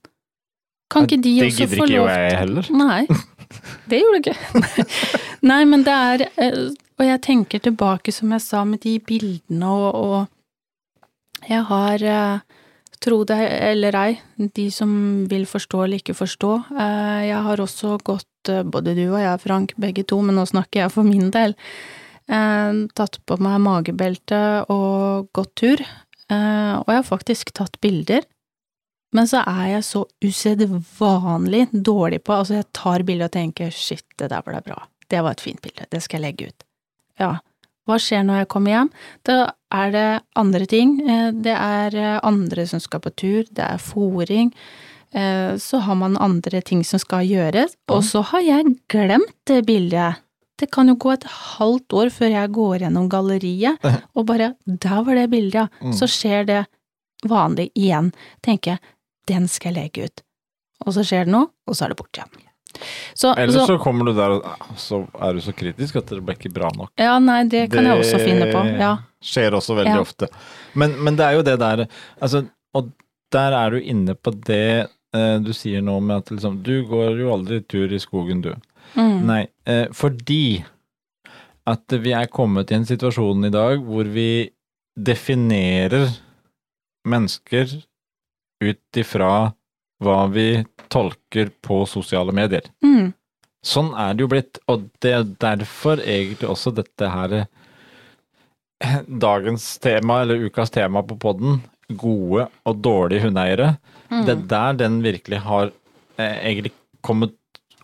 Kan 0.91 1.07
ikke 1.07 1.21
de 1.23 1.35
det 1.39 1.51
få 1.51 1.67
gidder 1.67 1.75
til 1.75 1.83
ikke 1.85 1.93
jo 1.93 2.01
lov 2.01 2.09
jeg 2.11 2.39
heller. 2.41 2.71
Nei, 2.81 3.01
det 3.91 4.01
gjorde 4.01 4.17
du 4.17 4.31
ikke. 4.31 4.87
Nei, 5.51 5.61
men 5.69 5.85
det 5.87 5.97
er 6.09 6.25
eh, 6.27 6.57
Og 6.99 7.07
jeg 7.07 7.21
tenker 7.25 7.61
tilbake, 7.63 8.13
som 8.13 8.33
jeg 8.35 8.43
sa, 8.43 8.63
med 8.67 8.83
de 8.83 8.97
bildene 8.99 9.69
og, 9.69 9.95
og 9.95 10.27
Jeg 11.49 11.63
har, 11.65 12.03
eh, 12.05 12.59
tro 13.01 13.23
det 13.25 13.37
eller 13.49 13.95
ei, 13.97 14.19
de 14.37 14.67
som 14.69 14.91
vil 15.25 15.47
forstå 15.49 15.79
eller 15.83 15.97
ikke 15.97 16.13
forstå, 16.13 16.51
eh, 16.77 17.21
jeg 17.31 17.39
har 17.47 17.57
også 17.57 17.95
gått, 18.05 18.49
eh, 18.49 18.61
både 18.61 18.93
du 18.93 19.07
og 19.07 19.17
jeg, 19.17 19.39
Frank, 19.41 19.73
begge 19.73 20.03
to, 20.05 20.21
men 20.21 20.37
nå 20.37 20.45
snakker 20.45 20.83
jeg 20.83 20.91
for 20.91 21.03
min 21.03 21.31
del, 21.31 21.55
tatt 22.29 23.17
på 23.25 23.35
meg 23.41 23.57
magebelte 23.59 24.63
og 24.69 25.27
gått 25.33 25.55
tur, 25.57 25.81
og 26.31 26.87
jeg 26.87 26.95
har 26.95 27.03
faktisk 27.03 27.51
tatt 27.51 27.81
bilder. 27.81 28.21
Men 29.11 29.27
så 29.27 29.41
er 29.43 29.65
jeg 29.73 29.83
så 29.83 30.05
usedvanlig 30.23 31.65
dårlig 31.73 32.21
på 32.23 32.37
Altså, 32.37 32.61
jeg 32.61 32.69
tar 32.71 33.03
bilde 33.03 33.27
og 33.27 33.33
tenker 33.35 33.73
shit, 33.75 34.05
det 34.15 34.29
der 34.31 34.45
ble 34.45 34.61
bra. 34.63 34.85
Det 35.11 35.19
var 35.19 35.35
et 35.35 35.43
fint 35.43 35.59
bilde, 35.61 35.89
det 35.91 35.99
skal 36.05 36.21
jeg 36.21 36.29
legge 36.29 36.51
ut. 36.53 36.63
Ja. 37.21 37.31
Hva 37.89 37.97
skjer 38.01 38.23
når 38.27 38.43
jeg 38.43 38.47
kommer 38.53 38.71
hjem? 38.75 38.89
Da 39.27 39.35
er 39.73 39.91
det 39.95 40.07
andre 40.37 40.67
ting. 40.69 40.97
Eh, 41.01 41.31
Det 41.33 41.53
er 41.55 41.95
eh, 41.97 42.19
andre 42.23 42.65
som 42.69 42.79
skal 42.83 43.01
på 43.03 43.11
tur, 43.17 43.43
det 43.49 43.63
er 43.65 43.77
fòring. 43.81 44.51
Eh, 45.13 45.55
Så 45.57 45.79
har 45.85 45.95
man 45.95 46.17
andre 46.17 46.61
ting 46.61 46.83
som 46.85 46.99
skal 47.01 47.25
gjøres, 47.27 47.73
og 47.89 48.03
så 48.03 48.21
har 48.31 48.41
jeg 48.45 48.75
glemt 48.89 49.33
det 49.45 49.65
bildet. 49.65 50.21
Det 50.61 50.69
kan 50.71 50.87
jo 50.87 50.95
gå 50.95 51.11
et 51.13 51.23
halvt 51.25 51.89
år 51.97 52.11
før 52.13 52.29
jeg 52.29 52.51
går 52.53 52.79
gjennom 52.85 53.09
galleriet, 53.09 53.79
og 54.15 54.25
bare 54.29 54.53
der 54.67 55.01
var 55.03 55.15
det 55.17 55.29
bildet, 55.31 55.55
ja. 55.55 55.67
Mm. 55.81 55.93
Så 55.97 56.05
skjer 56.07 56.45
det 56.45 56.61
vanlig 57.27 57.71
igjen. 57.75 58.11
Tenker 58.45 58.75
jeg, 58.77 58.79
den 59.27 59.47
skal 59.47 59.73
jeg 59.73 59.83
legge 59.89 60.05
ut. 60.05 60.21
Og 60.85 60.93
så 60.93 61.03
skjer 61.05 61.25
det 61.25 61.33
noe, 61.33 61.49
og 61.67 61.75
så 61.75 61.85
er 61.85 61.89
det 61.93 61.97
borte 61.97 62.21
igjen. 62.21 62.47
Så, 63.13 63.33
Eller 63.35 63.53
så, 63.53 63.65
så 63.69 63.77
kommer 63.81 64.05
du 64.09 64.13
der 64.17 64.37
og 64.37 64.77
så 64.79 65.01
er 65.21 65.33
du 65.37 65.41
så 65.45 65.53
kritisk 65.55 65.95
at 66.01 66.09
det 66.13 66.21
ble 66.25 66.35
ikke 66.37 66.51
bra 66.53 66.69
nok. 66.77 66.91
Ja, 66.99 67.17
nei, 67.19 67.43
det 67.51 67.67
kan 67.73 67.85
jeg 67.87 67.99
også 68.01 68.19
finne 68.23 68.47
på. 68.53 68.63
Ja. 68.79 68.95
skjer 69.21 69.53
også 69.59 69.75
veldig 69.77 69.93
Ja. 69.97 70.01
ofte. 70.01 70.27
Men, 70.73 70.95
men 71.03 71.15
det 71.19 71.25
er 71.27 71.37
jo 71.37 71.43
det 71.45 71.57
der 71.61 71.85
altså, 72.21 72.45
Og 72.73 72.89
der 73.31 73.53
er 73.53 73.71
du 73.75 73.79
inne 73.79 74.15
på 74.15 74.31
det 74.47 74.87
eh, 75.13 75.37
du 75.43 75.51
sier 75.53 75.81
nå 75.83 75.99
med 76.01 76.17
at 76.23 76.31
liksom 76.31 76.61
Du 76.63 76.83
går 76.87 77.19
jo 77.19 77.33
aldri 77.33 77.61
tur 77.63 77.91
i 77.93 77.99
skogen, 77.99 78.41
du. 78.41 78.53
Mm. 78.95 79.21
Nei, 79.27 79.41
eh, 79.67 79.87
fordi 79.93 80.63
at 81.69 81.93
vi 82.01 82.11
er 82.17 82.25
kommet 82.33 82.71
i 82.71 82.75
en 82.79 82.85
situasjon 82.89 83.45
i 83.45 83.51
dag 83.53 83.79
hvor 83.85 84.07
vi 84.09 84.49
definerer 84.97 86.09
mennesker 87.07 87.77
ut 88.63 88.97
ifra 88.97 89.53
hva 90.01 90.25
vi 90.33 90.63
tolker 90.91 91.51
på 91.63 91.83
sosiale 91.89 92.33
medier. 92.35 92.65
Mm. 92.83 93.11
Sånn 93.61 93.91
er 93.93 94.15
det 94.15 94.25
jo 94.25 94.31
blitt, 94.31 94.59
og 94.71 94.87
det 95.03 95.11
er 95.13 95.27
derfor 95.41 96.01
egentlig 96.01 96.49
også 96.49 96.73
dette 96.73 97.09
her 97.13 97.35
eh, 97.41 99.01
Dagens 99.05 99.67
tema, 99.83 100.23
eller 100.23 100.47
ukas 100.47 100.73
tema 100.73 101.03
på 101.05 101.19
podden, 101.21 101.61
gode 101.91 102.47
og 102.65 102.81
dårlige 102.81 103.27
hundeeiere. 103.27 103.75
Mm. 104.09 104.23
Det 104.25 104.33
er 104.33 104.47
der 104.55 104.79
den 104.81 104.97
virkelig 105.05 105.43
har 105.45 105.69
eh, 106.17 106.39
egentlig 106.39 106.73
kommet 107.05 107.37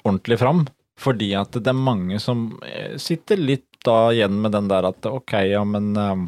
ordentlig 0.03 0.39
fram. 0.41 0.65
Fordi 0.97 1.29
at 1.37 1.53
det 1.53 1.69
er 1.69 1.77
mange 1.77 2.17
som 2.21 2.49
eh, 2.65 2.97
sitter 3.01 3.37
litt 3.37 3.67
da 3.85 4.09
igjen 4.15 4.39
med 4.41 4.55
den 4.55 4.69
der 4.71 4.89
at 4.89 5.05
ok, 5.05 5.35
ja, 5.51 5.61
men 5.67 5.91
eh, 5.93 6.25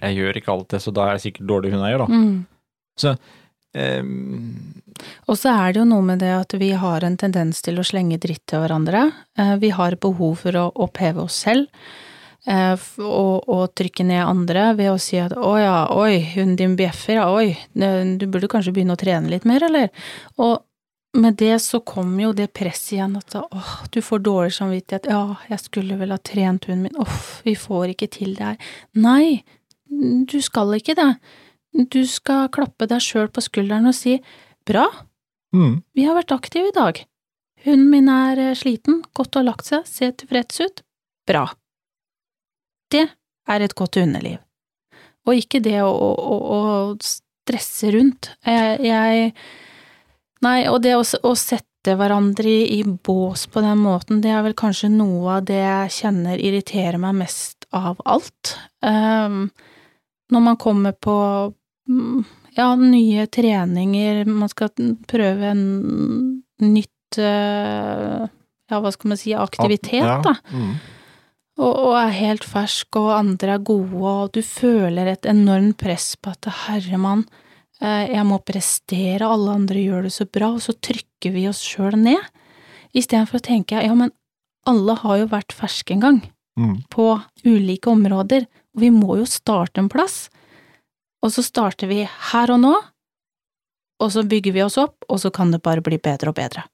jeg 0.00 0.16
gjør 0.16 0.40
ikke 0.40 0.54
alt 0.54 0.72
det, 0.72 0.80
så 0.80 0.94
da 0.94 1.06
er 1.06 1.18
jeg 1.18 1.26
sikkert 1.28 1.50
dårlig 1.50 1.74
hundeeier, 1.74 2.00
da. 2.00 2.08
Mm. 2.08 2.46
Eh, 3.74 4.02
Og 5.26 5.36
så 5.38 5.48
er 5.50 5.72
det 5.72 5.80
jo 5.80 5.88
noe 5.88 6.02
med 6.04 6.20
det 6.20 6.30
at 6.36 6.52
vi 6.60 6.70
har 6.78 7.02
en 7.04 7.16
tendens 7.16 7.62
til 7.64 7.78
å 7.80 7.84
slenge 7.86 8.18
dritt 8.20 8.44
til 8.46 8.60
hverandre. 8.62 9.12
Eh, 9.38 9.56
Vi 9.58 9.70
har 9.70 9.96
behov 9.96 10.36
for 10.44 10.52
å 10.52 10.72
oppheve 10.76 11.22
oss 11.24 11.34
selv. 11.46 11.68
eh, 12.46 12.76
Og, 12.98 13.48
og 13.48 13.74
trykke 13.74 14.04
ned 14.04 14.24
andre 14.26 14.74
ved 14.76 14.90
å 14.92 14.98
si 15.00 15.16
at 15.18 15.32
å 15.32 15.54
ja, 15.58 15.86
oi, 15.94 16.20
hunden 16.34 16.56
din 16.56 16.76
bjeffer, 16.76 17.14
ja, 17.14 17.30
oi, 17.32 17.56
du 18.18 18.26
burde 18.26 18.48
kanskje 18.50 18.72
begynne 18.74 18.94
å 18.96 19.00
trene 19.00 19.30
litt 19.30 19.44
mer, 19.44 19.62
eller? 19.62 19.90
Og 20.38 20.62
med 21.14 21.36
det 21.36 21.58
så 21.60 21.80
kommer 21.84 22.22
jo 22.22 22.32
det 22.32 22.52
presset 22.54 22.94
igjen 22.96 23.16
at 23.18 23.34
åh, 23.36 23.72
du 23.92 24.00
får 24.00 24.22
dårlig 24.24 24.52
samvittighet, 24.56 25.06
ja, 25.12 25.36
jeg 25.50 25.60
skulle 25.60 25.98
vel 26.00 26.10
ha 26.10 26.18
trent 26.18 26.64
hunden 26.66 26.82
min, 26.88 26.96
uff, 27.00 27.42
vi 27.44 27.54
får 27.54 27.92
ikke 27.94 28.08
til 28.10 28.34
det 28.34 28.44
her. 28.52 28.56
Nei, 28.96 29.42
du 29.92 30.38
skal 30.40 30.72
ikke 30.78 30.96
det. 30.96 31.10
Du 31.72 32.02
skal 32.08 32.50
klappe 32.52 32.86
deg 32.88 33.00
sjøl 33.00 33.30
på 33.32 33.42
skulderen 33.44 33.88
og 33.88 33.96
si 33.96 34.18
bra, 34.68 34.84
mm, 35.56 35.80
vi 35.96 36.04
har 36.04 36.18
vært 36.18 36.34
aktive 36.36 36.68
i 36.68 36.76
dag. 36.76 37.00
Hunden 37.64 37.88
min 37.90 38.10
er 38.12 38.40
eh, 38.42 38.54
sliten, 38.58 39.02
godt 39.16 39.38
har 39.38 39.46
lagt 39.46 39.68
seg, 39.70 39.86
ser 39.88 40.12
tilfreds 40.18 40.60
ut. 40.60 40.82
Bra. 41.28 41.46
Det 42.92 43.06
er 43.48 43.64
et 43.64 43.74
godt 43.78 43.96
hundeliv. 44.00 44.40
Og 45.26 45.38
ikke 45.38 45.62
det 45.62 45.78
å, 45.80 45.90
å, 45.90 46.12
å, 46.18 46.38
å 46.52 46.62
stresse 47.02 47.92
rundt. 47.94 48.32
Jeg, 48.46 48.80
jeg 48.86 49.34
Nei, 50.42 50.64
og 50.66 50.80
det 50.82 50.96
å, 50.98 51.04
å 51.22 51.36
sette 51.38 51.94
hverandre 51.98 52.50
i, 52.50 52.80
i 52.80 52.82
bås 52.82 53.44
på 53.46 53.62
den 53.62 53.78
måten, 53.78 54.18
det 54.24 54.32
er 54.34 54.42
vel 54.42 54.56
kanskje 54.58 54.90
noe 54.90 55.36
av 55.38 55.44
det 55.46 55.60
jeg 55.60 55.92
kjenner 56.00 56.42
irriterer 56.42 56.98
meg 56.98 57.20
mest 57.20 57.68
av 57.70 58.02
alt. 58.02 58.56
Um, 58.82 59.46
når 60.34 60.42
man 60.42 60.58
kommer 60.58 60.96
på 60.98 61.14
ja, 62.56 62.68
nye 62.76 63.26
treninger, 63.26 64.24
man 64.28 64.48
skal 64.52 64.70
prøve 65.10 65.50
en 65.50 65.62
nytt 66.62 67.18
uh, 67.18 68.26
ja, 68.70 68.78
hva 68.80 68.92
skal 68.94 69.12
man 69.12 69.20
si, 69.20 69.32
aktivitet, 69.36 70.00
Ja, 70.00 70.18
da. 70.24 70.36
mm. 70.52 70.74
Og, 71.60 71.68
og 71.68 71.94
er 72.00 72.14
helt 72.16 72.44
fersk, 72.48 72.96
og 72.96 73.10
andre 73.12 73.58
er 73.58 73.64
gode, 73.66 73.92
og 74.00 74.30
du 74.32 74.40
føler 74.46 75.10
et 75.12 75.26
enormt 75.28 75.76
press 75.82 76.14
på 76.16 76.30
at 76.32 76.48
herremann, 76.64 77.26
eh, 77.82 78.06
jeg 78.14 78.24
må 78.24 78.38
prestere, 78.40 79.28
alle 79.28 79.52
andre 79.58 79.82
gjør 79.82 80.06
det 80.08 80.12
så 80.14 80.24
bra, 80.24 80.48
og 80.56 80.62
så 80.64 80.72
trykker 80.72 81.34
vi 81.34 81.44
oss 81.50 81.60
sjøl 81.60 81.98
ned. 82.00 82.24
Istedenfor 82.96 83.36
å 83.42 83.44
tenke 83.44 83.82
ja, 83.84 83.92
men 83.94 84.14
alle 84.68 84.96
har 85.02 85.18
jo 85.20 85.28
vært 85.34 85.52
ferske 85.56 85.92
en 85.98 86.06
gang, 86.06 86.22
Mm. 86.52 86.82
på 86.92 87.04
ulike 87.48 87.88
områder, 87.88 88.42
og 88.74 88.80
vi 88.82 88.90
må 88.92 89.14
jo 89.16 89.24
starte 89.24 89.80
en 89.80 89.88
plass. 89.88 90.26
Og 91.22 91.32
så 91.32 91.44
starter 91.46 91.86
vi 91.90 92.02
her 92.32 92.50
og 92.50 92.60
nå, 92.62 92.74
og 94.02 94.10
så 94.12 94.24
bygger 94.26 94.54
vi 94.56 94.62
oss 94.64 94.78
opp, 94.82 95.04
og 95.08 95.20
så 95.22 95.30
kan 95.30 95.52
det 95.54 95.62
bare 95.62 95.84
bli 95.84 95.98
bedre 96.02 96.32
og 96.32 96.38
bedre. 96.38 96.64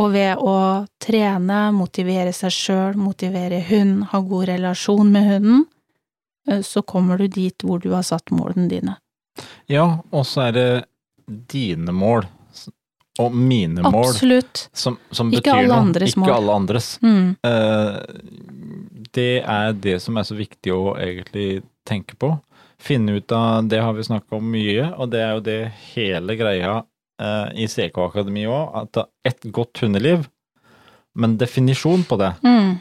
Og 0.00 0.12
ved 0.14 0.38
å 0.38 0.86
trene, 1.02 1.64
motivere 1.76 2.32
seg 2.32 2.54
sjøl, 2.54 2.94
motivere 2.96 3.58
hund, 3.68 4.04
ha 4.12 4.20
god 4.24 4.46
relasjon 4.52 5.10
med 5.12 5.26
hunden, 5.28 5.64
eh, 6.48 6.62
så 6.64 6.82
kommer 6.86 7.18
du 7.18 7.26
dit 7.28 7.66
hvor 7.66 7.82
du 7.82 7.90
har 7.92 8.06
satt 8.06 8.30
målene 8.30 8.68
dine. 8.70 8.96
Ja, 9.70 9.98
og 10.10 10.24
så 10.28 10.46
er 10.48 10.54
det 10.56 10.68
dine 11.50 11.92
mål 11.92 12.28
og 13.20 13.34
mine 13.36 13.82
mål 13.84 14.06
Absolutt. 14.14 14.68
som, 14.72 14.96
som 15.12 15.28
Ikke 15.34 15.50
betyr 15.50 15.58
alle 15.58 15.68
noe, 15.74 15.90
mål. 15.90 16.06
ikke 16.08 16.22
mål. 16.22 16.30
alle 16.38 16.54
andres. 16.62 16.88
Mm. 17.02 17.26
Eh, 17.44 17.98
det 19.18 19.30
er 19.42 19.74
det 19.76 19.98
som 20.00 20.16
er 20.16 20.28
så 20.28 20.38
viktig 20.38 20.72
å 20.72 20.94
egentlig 20.96 21.62
tenke 21.88 22.16
på. 22.16 22.32
Finne 22.80 23.18
ut 23.18 23.32
av 23.36 23.66
Det 23.68 23.80
har 23.84 23.92
vi 23.96 24.04
snakka 24.06 24.38
om 24.38 24.46
mye, 24.54 24.86
og 24.96 25.10
det 25.12 25.20
er 25.20 25.34
jo 25.36 25.42
det 25.44 25.58
hele 25.92 26.36
greia 26.40 26.78
eh, 27.20 27.48
i 27.60 27.66
CK 27.68 27.98
Akademi 28.06 28.46
òg, 28.48 28.70
at 28.82 29.02
et 29.28 29.48
godt 29.52 29.82
hundeliv, 29.84 30.24
men 31.14 31.36
definisjon 31.40 32.04
på 32.08 32.16
det, 32.20 32.32
Mm. 32.46 32.78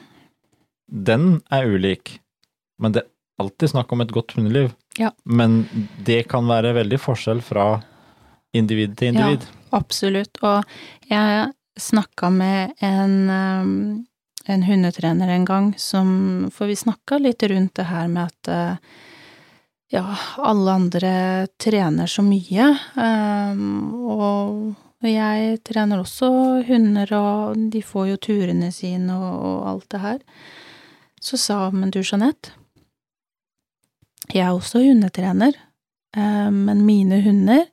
den 0.87 1.41
er 1.51 1.65
ulik. 1.67 2.19
Men 2.79 2.93
det 2.95 3.03
er 3.03 3.09
alltid 3.43 3.69
snakk 3.73 3.91
om 3.91 4.01
et 4.01 4.11
godt 4.15 4.31
hundeliv. 4.37 4.71
Ja. 4.97 5.11
Men 5.25 5.67
det 6.05 6.27
kan 6.31 6.47
være 6.47 6.73
veldig 6.77 6.99
forskjell 6.99 7.41
fra 7.43 7.81
individ 8.55 8.95
til 8.97 9.11
individ. 9.13 9.43
Absolutt. 9.75 10.39
Og 10.41 10.63
jeg 11.09 11.51
snakka 11.79 12.29
med 12.31 12.73
en, 12.81 13.29
um, 13.29 14.05
en 14.47 14.63
hundetrener 14.63 15.29
en 15.29 15.45
gang 15.45 15.73
som 15.77 16.49
For 16.51 16.67
vi 16.67 16.75
snakka 16.75 17.19
litt 17.21 17.43
rundt 17.43 17.75
det 17.75 17.85
her 17.91 18.07
med 18.07 18.31
at 18.31 18.49
uh, 18.49 18.77
ja, 19.89 20.05
alle 20.37 20.71
andre 20.71 21.11
trener 21.57 22.07
så 22.07 22.23
mye. 22.25 22.69
Um, 22.95 23.95
og 24.09 25.07
jeg 25.07 25.59
trener 25.65 26.01
også 26.01 26.29
hunder, 26.67 27.13
og 27.15 27.59
de 27.73 27.81
får 27.85 28.11
jo 28.11 28.21
turene 28.29 28.71
sine 28.75 29.15
og, 29.15 29.67
alt 29.71 29.89
det 29.93 30.03
her. 30.03 30.21
Så 31.21 31.39
sa 31.39 31.59
men 31.71 31.91
du 31.91 32.01
Jeanette, 32.03 32.53
jeg 34.29 34.45
er 34.45 34.53
også 34.53 34.83
hundetrener, 34.83 35.55
eh, 36.15 36.49
men 36.53 36.85
mine 36.85 37.17
hunder 37.25 37.65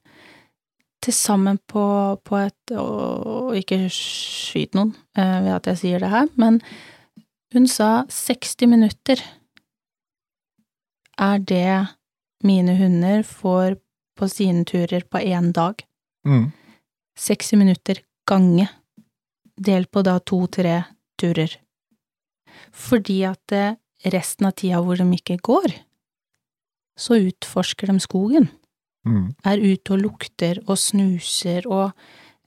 til 1.05 1.15
sammen 1.15 1.59
på, 1.69 2.17
på 2.25 2.37
et 2.41 2.73
Og 2.73 3.53
ikke 3.59 3.91
skyt 3.93 4.75
noen 4.75 4.95
eh, 5.19 5.43
ved 5.45 5.53
at 5.53 5.69
jeg 5.71 5.81
sier 5.83 6.03
det 6.03 6.11
her, 6.11 6.31
men 6.35 6.63
hun 7.55 7.69
sa 7.71 8.07
60 8.09 8.67
minutter 8.73 9.21
er 11.19 11.39
det 11.39 11.96
mine 12.47 12.77
hunder 12.79 13.23
får 13.27 13.77
på 14.17 14.29
sine 14.33 14.65
turer 14.69 15.05
på 15.11 15.19
én 15.21 15.51
dag. 15.53 15.83
Mm. 16.27 16.53
60 17.19 17.57
minutter 17.61 18.01
gange, 18.29 18.69
delt 19.57 19.91
på 19.91 20.03
da 20.05 20.19
to-tre 20.21 20.83
turer. 21.21 21.53
Fordi 22.77 23.19
at 23.29 23.53
eh, 23.57 23.77
resten 24.13 24.47
av 24.49 24.55
tida 24.59 24.81
hvor 24.85 24.97
de 25.01 25.07
ikke 25.17 25.39
går, 25.45 25.75
så 26.99 27.19
utforsker 27.29 27.93
de 27.93 27.99
skogen 28.05 28.49
Mm. 29.07 29.29
er 29.47 29.61
ute 29.63 29.93
og 29.95 30.01
lukter 30.03 30.59
og 30.67 30.75
snuser 30.83 31.63
og 31.71 31.93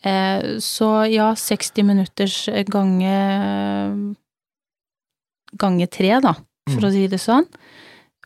eh, 0.04 0.58
Så 0.60 0.90
ja, 1.08 1.30
60 1.34 1.84
minutters 1.88 2.50
gange 2.68 3.14
gange 5.56 5.88
tre, 5.88 6.20
da, 6.22 6.34
for 6.68 6.82
Mm. 6.82 6.90
å 6.90 6.92
si 6.92 7.08
det 7.08 7.20
sånn, 7.20 7.48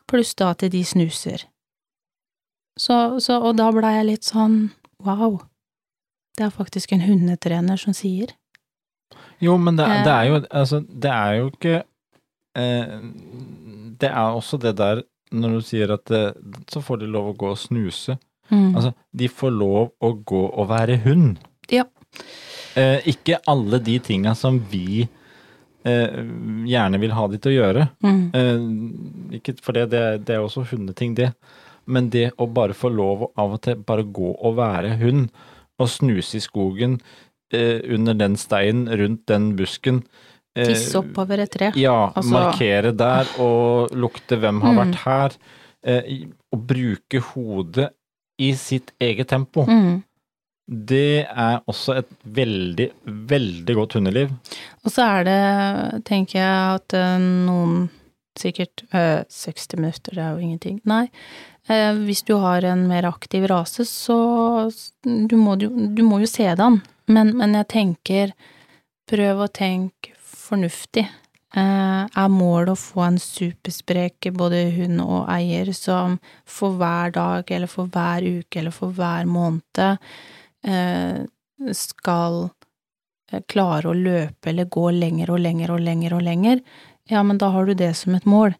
pluss 0.08 0.34
da 0.36 0.54
til 0.54 0.70
de 0.70 0.84
snuser. 0.84 1.46
Så, 2.80 3.20
så 3.22 3.38
Og 3.44 3.58
da 3.58 3.68
blei 3.72 3.92
jeg 4.00 4.06
litt 4.08 4.26
sånn 4.26 4.72
wow, 5.04 5.40
det 6.38 6.48
er 6.48 6.54
faktisk 6.56 6.94
en 6.96 7.04
hundetrener 7.06 7.78
som 7.78 7.94
sier. 7.94 8.32
Jo, 9.44 9.58
men 9.62 9.76
det, 9.78 9.86
Eh. 9.86 10.04
det 10.06 10.14
er 10.14 10.30
jo 10.32 10.40
Altså, 10.50 10.80
det 10.88 11.12
er 11.12 11.34
jo 11.38 11.50
ikke 11.52 11.84
eh, 12.56 12.96
Det 14.00 14.10
er 14.10 14.34
også 14.40 14.58
det 14.62 14.76
der 14.78 15.04
når 15.34 15.50
du 15.58 15.62
sier 15.66 15.90
at 15.96 16.06
det, 16.06 16.36
så 16.70 16.82
får 16.82 17.00
de 17.02 17.08
lov 17.10 17.32
å 17.32 17.38
gå 17.38 17.48
og 17.50 17.58
snuse. 17.58 18.20
Mm. 18.52 18.76
Altså, 18.76 18.92
de 19.18 19.26
får 19.28 19.50
lov 19.56 19.88
å 20.06 20.12
gå 20.30 20.42
og 20.54 20.68
være 20.70 21.00
hund. 21.08 21.40
Ja. 21.74 21.88
Eh, 22.78 23.00
ikke 23.10 23.40
alle 23.50 23.80
de 23.82 23.96
tinga 24.00 24.36
som 24.38 24.60
vi 24.70 25.08
eh, 25.86 26.20
gjerne 26.70 27.00
vil 27.02 27.16
ha 27.18 27.26
de 27.32 27.40
til 27.42 27.50
å 27.50 27.56
gjøre. 27.56 27.88
Mm. 28.06 28.22
Eh, 28.38 29.40
ikke 29.40 29.56
for 29.66 29.74
det, 29.74 29.88
det, 29.90 30.04
det 30.28 30.36
er 30.38 30.46
også 30.46 30.68
hundeting, 30.70 31.16
det. 31.18 31.32
Men 31.86 32.10
det 32.10 32.32
å 32.38 32.48
bare 32.54 32.74
få 32.74 32.89
lov 32.93 33.24
å 33.28 33.32
av 33.38 33.54
og 33.58 33.62
til 33.62 33.76
bare 33.76 34.04
gå 34.04 34.34
og 34.39 34.56
være 34.56 34.98
hund, 35.02 35.30
og 35.80 35.89
snuse 35.89 36.38
i 36.38 36.43
skogen 36.43 37.00
eh, 37.54 37.82
under 37.93 38.13
den 38.13 38.36
steinen, 38.38 38.88
rundt 38.88 39.26
den 39.28 39.56
busken 39.58 40.04
eh, 40.56 40.67
Tisse 40.69 41.00
oppover 41.02 41.39
et 41.43 41.52
tre. 41.52 41.72
Ja, 41.76 42.12
Altså- 42.15 42.32
markere 42.32 42.91
der 42.96 43.26
og 43.41 43.91
lukte 43.91 44.38
hvem 44.39 44.62
har 44.62 44.74
Mm. 44.74 44.80
vært 44.84 44.96
her. 45.04 45.32
Eh, 45.84 46.26
og 46.54 46.67
bruke 46.67 47.19
hodet 47.19 47.89
i 48.39 48.54
sitt 48.54 48.91
eget 49.02 49.28
tempo. 49.28 49.65
Mm. 49.65 50.04
Det 50.69 51.26
er 51.28 51.60
også 51.67 51.98
et 51.98 52.08
veldig, 52.24 52.89
veldig 53.06 53.76
godt 53.76 53.93
hundeliv. 53.93 54.30
Og 54.86 54.91
så 54.91 55.02
er 55.19 55.24
det, 55.26 56.06
tenker 56.06 56.39
jeg, 56.39 56.76
at 56.80 56.93
eh, 56.93 57.17
noen 57.19 57.89
Sikkert 58.36 58.82
øh, 58.96 59.22
60 59.30 59.76
minutter, 59.78 60.12
det 60.15 60.17
er 60.17 60.32
jo 60.32 60.39
ingenting. 60.41 60.80
Nei, 60.86 61.04
eh, 61.04 61.53
hvis 61.63 62.23
du 62.28 62.34
har 62.43 62.65
en 62.67 62.82
mer 62.89 63.06
aktiv 63.08 63.45
rase, 63.47 63.86
så 63.88 64.17
du 65.04 65.36
må, 65.39 65.56
jo, 65.62 65.69
du 65.69 66.02
må 66.04 66.19
jo 66.19 66.28
se 66.28 66.43
det 66.43 66.63
an. 66.63 66.82
Men, 67.08 67.32
men 67.39 67.56
jeg 67.56 67.69
tenker, 67.71 68.34
prøv 69.10 69.45
å 69.45 69.52
tenke 69.52 70.12
fornuftig. 70.19 71.06
Eh, 71.54 72.04
er 72.10 72.30
målet 72.34 72.73
å 72.73 72.80
få 72.80 73.04
en 73.06 73.19
supersprek 73.21 74.32
både 74.34 74.63
hund 74.73 75.04
og 75.04 75.28
eier 75.30 75.69
som 75.78 76.15
for 76.49 76.80
hver 76.80 77.13
dag, 77.13 77.52
eller 77.52 77.69
for 77.69 77.91
hver 77.93 78.26
uke, 78.26 78.58
eller 78.60 78.73
for 78.73 78.95
hver 78.97 79.30
måned 79.30 79.84
eh, 79.84 81.19
skal 81.78 82.39
eh, 83.30 83.43
klare 83.45 83.91
å 83.91 83.93
løpe 83.93 84.49
eller 84.49 84.71
gå 84.73 84.88
lenger 84.97 85.36
og 85.36 85.43
lenger 85.45 85.76
og 85.76 85.86
lenger 85.86 86.17
og 86.17 86.26
lenger, 86.26 86.65
ja, 87.12 87.21
men 87.21 87.38
da 87.38 87.52
har 87.54 87.69
du 87.69 87.76
det 87.78 87.91
som 87.99 88.15
et 88.17 88.26
mål. 88.26 88.56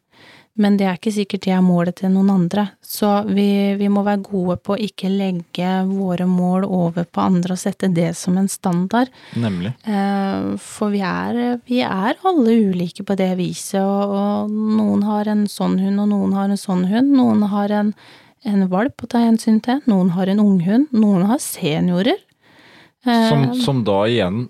Men 0.54 0.76
det 0.78 0.86
er 0.86 0.98
ikke 1.00 1.10
sikkert 1.10 1.42
det 1.48 1.50
er 1.50 1.62
målet 1.66 1.96
til 1.98 2.12
noen 2.14 2.28
andre, 2.30 2.62
så 2.78 3.24
vi, 3.26 3.74
vi 3.74 3.88
må 3.90 4.04
være 4.06 4.22
gode 4.22 4.54
på 4.62 4.76
å 4.76 4.82
ikke 4.86 5.08
legge 5.10 5.70
våre 5.88 6.28
mål 6.30 6.66
over 6.68 7.08
på 7.10 7.24
andre 7.24 7.56
og 7.56 7.58
sette 7.58 7.88
det 7.90 8.12
som 8.14 8.36
en 8.38 8.46
standard. 8.52 9.10
Nemlig. 9.34 9.72
Eh, 9.82 10.52
For 10.62 10.94
vi 10.94 11.00
er, 11.02 11.40
vi 11.66 11.80
er 11.82 12.22
alle 12.30 12.54
ulike 12.70 13.02
på 13.02 13.16
det 13.18 13.32
viset, 13.40 13.80
og, 13.82 14.14
og 14.14 14.54
noen 14.78 15.02
har 15.08 15.32
en 15.32 15.42
sånn 15.50 15.74
hund, 15.82 15.98
og 16.04 16.12
noen 16.14 16.38
har 16.38 16.54
en 16.54 16.62
sånn 16.62 16.86
hund. 16.92 17.10
Noen 17.18 17.42
har 17.50 17.74
en, 17.74 17.90
en 18.46 18.66
valp 18.70 19.02
å 19.02 19.10
ta 19.10 19.24
hensyn 19.26 19.58
til, 19.64 19.82
noen 19.90 20.14
har 20.14 20.30
en 20.30 20.42
unghund, 20.46 20.94
noen 20.94 21.26
har 21.34 21.42
seniorer. 21.42 22.22
Eh, 23.02 23.26
Som, 23.26 23.48
som 23.58 23.82
da 23.90 24.04
igjen 24.06 24.44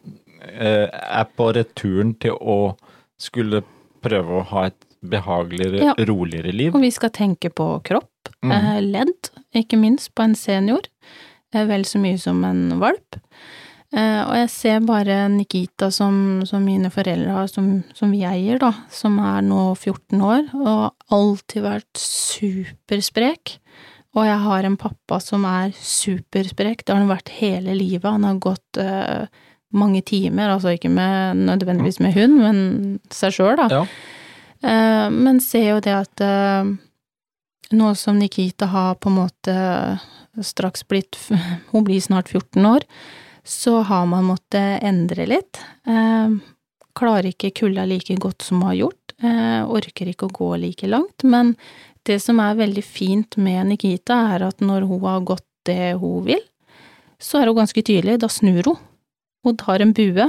eh, 0.53 0.85
er 0.93 1.31
på 1.33 1.49
returen 1.57 2.12
til 2.20 2.37
å 2.37 2.74
skulle 3.16 3.64
prøve 4.05 4.43
å 4.43 4.49
ha 4.53 4.68
et 4.68 4.83
behageligere, 5.11 5.83
Ja. 5.83 5.95
roligere 5.99 6.53
liv. 6.53 6.75
Og 6.75 6.83
vi 6.85 6.91
skal 6.95 7.11
tenke 7.11 7.51
på 7.51 7.69
kropp, 7.85 8.33
mm. 8.43 8.53
eh, 8.53 8.81
ledd, 8.83 9.31
ikke 9.55 9.79
minst 9.81 10.15
på 10.15 10.25
en 10.25 10.35
senior, 10.35 10.87
eh, 11.53 11.65
vel 11.69 11.85
så 11.85 12.01
mye 12.03 12.19
som 12.19 12.43
en 12.45 12.81
valp. 12.81 13.21
Eh, 13.95 14.23
og 14.27 14.35
jeg 14.35 14.51
ser 14.51 14.81
bare 14.87 15.29
Nikita 15.31 15.91
som, 15.95 16.43
som 16.49 16.65
mine 16.67 16.91
foreldre 16.91 17.31
har, 17.31 17.51
som, 17.51 17.85
som 17.95 18.11
vi 18.11 18.25
eier, 18.27 18.59
da, 18.59 18.73
som 18.91 19.21
er 19.23 19.45
nå 19.47 19.69
14 19.77 20.25
år, 20.25 20.49
og 20.59 21.15
alltid 21.15 21.63
vært 21.63 22.01
supersprek. 22.01 23.59
Og 24.15 24.27
jeg 24.27 24.41
har 24.47 24.67
en 24.67 24.77
pappa 24.79 25.19
som 25.23 25.47
er 25.47 25.75
supersprek, 25.79 26.83
det 26.83 26.95
har 26.95 27.03
han 27.03 27.11
vært 27.11 27.35
hele 27.39 27.75
livet. 27.75 28.07
Han 28.07 28.27
har 28.27 28.43
gått 28.43 28.83
eh, 28.83 29.31
mange 29.75 30.03
timer, 30.07 30.53
altså 30.55 30.75
ikke 30.75 30.91
med, 30.91 31.45
nødvendigvis 31.49 32.01
med 32.03 32.15
hund, 32.19 32.39
men 32.43 32.61
seg 33.15 33.35
sjøl, 33.35 33.57
da. 33.59 33.71
Ja. 33.71 33.87
Eh, 34.65 35.11
men 35.12 35.41
ser 35.45 35.69
jo 35.75 35.83
det 35.85 35.93
at 35.93 36.25
eh, 36.25 36.73
nå 37.75 37.93
som 37.99 38.19
Nikita 38.21 38.71
har 38.73 38.97
på 38.97 39.11
en 39.12 39.19
måte 39.19 39.57
straks 40.43 40.87
blitt 40.89 41.19
Hun 41.73 41.85
blir 41.87 42.01
snart 42.03 42.33
14 42.33 42.65
år, 42.67 42.87
så 43.45 43.83
har 43.87 44.07
man 44.09 44.27
måttet 44.31 44.83
endre 44.83 45.29
litt. 45.29 45.61
Eh, 45.87 46.37
klarer 46.97 47.29
ikke 47.29 47.53
kulda 47.61 47.85
like 47.91 48.17
godt 48.23 48.47
som 48.47 48.62
hun 48.62 48.71
har 48.71 48.81
gjort. 48.85 49.01
Orker 49.75 50.09
ikke 50.11 50.27
å 50.29 50.35
gå 50.35 50.49
like 50.62 50.87
langt. 50.91 51.25
Men 51.27 51.55
det 52.07 52.21
som 52.23 52.39
er 52.43 52.59
veldig 52.59 52.83
fint 52.87 53.37
med 53.41 53.67
Nikita, 53.71 54.17
er 54.35 54.45
at 54.47 54.62
når 54.62 54.87
hun 54.87 55.01
har 55.03 55.25
gått 55.27 55.47
det 55.67 55.95
hun 55.99 56.23
vil, 56.27 56.43
så 57.19 57.41
er 57.41 57.51
hun 57.51 57.59
ganske 57.59 57.83
tydelig. 57.83 58.19
Da 58.23 58.29
snur 58.31 58.69
hun. 58.69 58.79
Hun 59.47 59.59
tar 59.59 59.83
en 59.83 59.95
bue, 59.97 60.29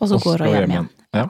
og 0.00 0.10
så 0.10 0.18
Og 0.18 0.26
går 0.26 0.44
hun 0.44 0.52
hjem 0.52 0.74
igjen. 0.74 0.88
igjen. 0.90 0.90
Ja. 1.16 1.26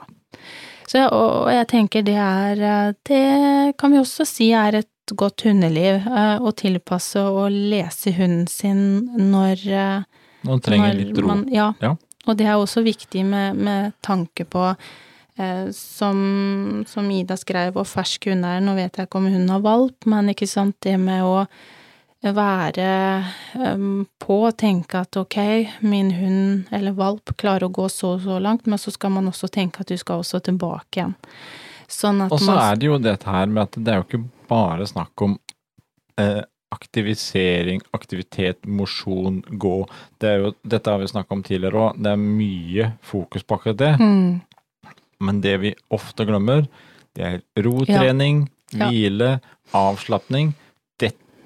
Så, 0.93 1.03
og 1.09 1.49
jeg 1.49 1.65
tenker 1.71 2.03
det 2.05 2.17
er 2.21 2.93
Det 3.01 3.75
kan 3.81 3.93
vi 3.93 4.01
også 4.01 4.27
si 4.29 4.51
er 4.53 4.77
et 4.83 5.13
godt 5.17 5.43
hundeliv, 5.47 6.05
eh, 6.05 6.37
å 6.39 6.51
tilpasse 6.55 7.19
og 7.19 7.49
lese 7.51 8.13
hunden 8.15 8.45
sin 8.47 8.83
når 9.17 9.65
Når 9.67 10.51
man 10.51 10.61
trenger 10.63 10.93
litt 10.95 11.17
ro. 11.17 11.27
Man, 11.27 11.47
ja. 11.51 11.71
Ja. 11.83 11.95
Og 12.27 12.37
det 12.39 12.47
er 12.47 12.55
også 12.55 12.83
viktig 12.85 13.25
med, 13.27 13.59
med 13.59 13.95
tanke 14.05 14.45
på 14.47 14.63
eh, 14.71 15.67
som, 15.75 16.83
som 16.87 17.09
Ida 17.11 17.35
skrev, 17.39 17.73
hvor 17.75 17.87
fersk 17.87 18.29
hun 18.31 18.45
er. 18.47 18.61
nå 18.63 18.75
vet 18.77 18.97
jeg 18.97 19.09
ikke 19.09 19.19
om 19.19 19.29
hun 19.33 19.49
har 19.51 19.63
valp, 19.63 20.07
men 20.09 20.31
ikke 20.31 20.47
sant, 20.49 20.77
det 20.85 20.95
med 21.01 21.23
å 21.25 21.43
være 22.23 23.25
em, 23.59 24.05
på 24.23 24.37
og 24.47 24.55
tenke 24.57 25.01
at 25.03 25.17
ok, 25.19 25.37
min 25.83 26.11
hund 26.15 26.69
eller 26.71 26.95
valp 26.95 27.33
klarer 27.37 27.67
å 27.67 27.73
gå 27.73 27.89
så 27.91 28.13
og 28.15 28.21
så 28.23 28.37
langt, 28.39 28.65
men 28.67 28.79
så 28.79 28.93
skal 28.95 29.11
man 29.11 29.27
også 29.27 29.49
tenke 29.51 29.83
at 29.83 29.91
du 29.91 29.97
skal 29.99 30.23
også 30.23 30.39
tilbake 30.45 31.01
igjen. 31.01 31.15
Sånn 31.91 32.23
Og 32.29 32.39
så 32.39 32.55
er 32.57 32.79
det 32.79 32.87
jo 32.87 32.97
dette 32.97 33.27
her 33.29 33.45
med 33.51 33.63
at 33.67 33.75
det 33.77 33.91
er 33.91 33.99
jo 33.99 34.07
ikke 34.07 34.23
bare 34.49 34.87
snakk 34.87 35.21
om 35.25 35.35
eh, 36.17 36.41
aktivisering, 36.73 37.83
aktivitet, 37.93 38.63
mosjon, 38.65 39.43
gå. 39.61 39.75
Det 40.17 40.29
er 40.31 40.39
jo, 40.41 40.53
dette 40.63 40.89
har 40.89 41.03
vi 41.03 41.11
snakka 41.11 41.35
om 41.35 41.43
tidligere 41.45 41.83
òg, 41.89 41.99
det 42.01 42.15
er 42.15 42.23
mye 42.23 42.87
fokus 43.05 43.43
på 43.45 43.59
akkurat 43.59 43.77
det. 43.83 43.91
mm, 43.99 44.41
Men 45.23 45.41
det 45.43 45.57
vi 45.61 45.75
ofte 45.93 46.25
glemmer, 46.25 46.65
det 47.15 47.23
er 47.27 47.41
rotrening, 47.63 48.47
Ja. 48.73 48.87
hvile, 48.89 49.39
avslapning. 49.77 50.55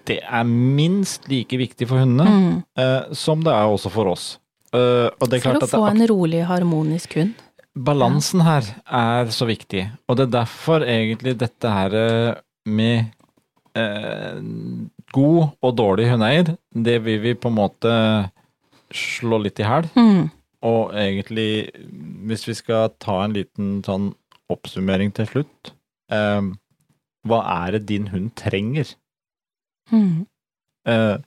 Dette 0.07 0.23
er 0.23 0.45
minst 0.47 1.27
like 1.27 1.57
viktig 1.59 1.87
for 1.89 1.99
hundene 1.99 2.31
mm, 2.31 2.53
eh, 2.79 3.13
som 3.17 3.41
det 3.43 3.51
er 3.51 3.67
også 3.67 3.91
for 3.91 4.13
oss. 4.13 4.27
Eh, 4.71 5.09
det 5.27 5.41
For 5.43 5.57
å 5.57 5.61
det 5.63 5.69
få 5.71 5.83
en 5.89 6.05
rolig, 6.07 6.45
harmonisk 6.47 7.17
hund. 7.19 7.35
Balansen 7.77 8.41
her 8.41 8.65
er 8.89 9.29
så 9.35 9.45
viktig, 9.45 9.83
og 10.07 10.17
det 10.17 10.27
er 10.29 10.33
derfor 10.39 10.85
egentlig 10.87 11.35
dette 11.37 11.69
her 11.69 11.93
eh, 11.99 12.39
med 12.65 13.11
eh, 13.77 14.39
god 15.13 15.43
og 15.61 15.75
dårlig 15.77 16.07
hundeeier, 16.09 16.55
det 16.73 16.97
vil 17.05 17.21
vi 17.21 17.35
på 17.37 17.51
en 17.51 17.59
måte 17.59 17.93
slå 18.95 19.41
litt 19.43 19.59
i 19.61 19.67
hæl. 19.67 19.89
Mm, 19.99 20.29
Og 20.67 20.95
egentlig, 20.97 21.69
hvis 22.25 22.47
vi 22.47 22.55
skal 22.57 22.89
ta 23.03 23.19
en 23.25 23.35
liten 23.37 23.83
sånn 23.85 24.09
oppsummering 24.49 25.11
til 25.13 25.27
slutt, 25.29 25.73
eh, 26.09 26.41
hva 27.27 27.39
er 27.67 27.77
det 27.77 27.85
din 27.91 28.07
hund 28.13 28.33
trenger? 28.39 28.95
Mm, 29.91 30.25
Eh, 30.87 31.17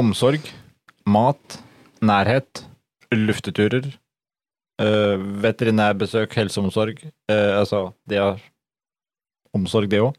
omsorg, 0.00 0.40
mat, 1.06 1.58
nærhet, 2.00 2.62
lufteturer, 3.12 3.84
eh, 4.80 5.16
veterinærbesøk, 5.44 6.32
helseomsorg. 6.38 7.02
Eh, 7.28 7.58
altså, 7.58 7.92
det 8.08 8.16
er 8.16 8.38
omsorg, 9.54 9.90
det 9.92 10.00
òg. 10.00 10.16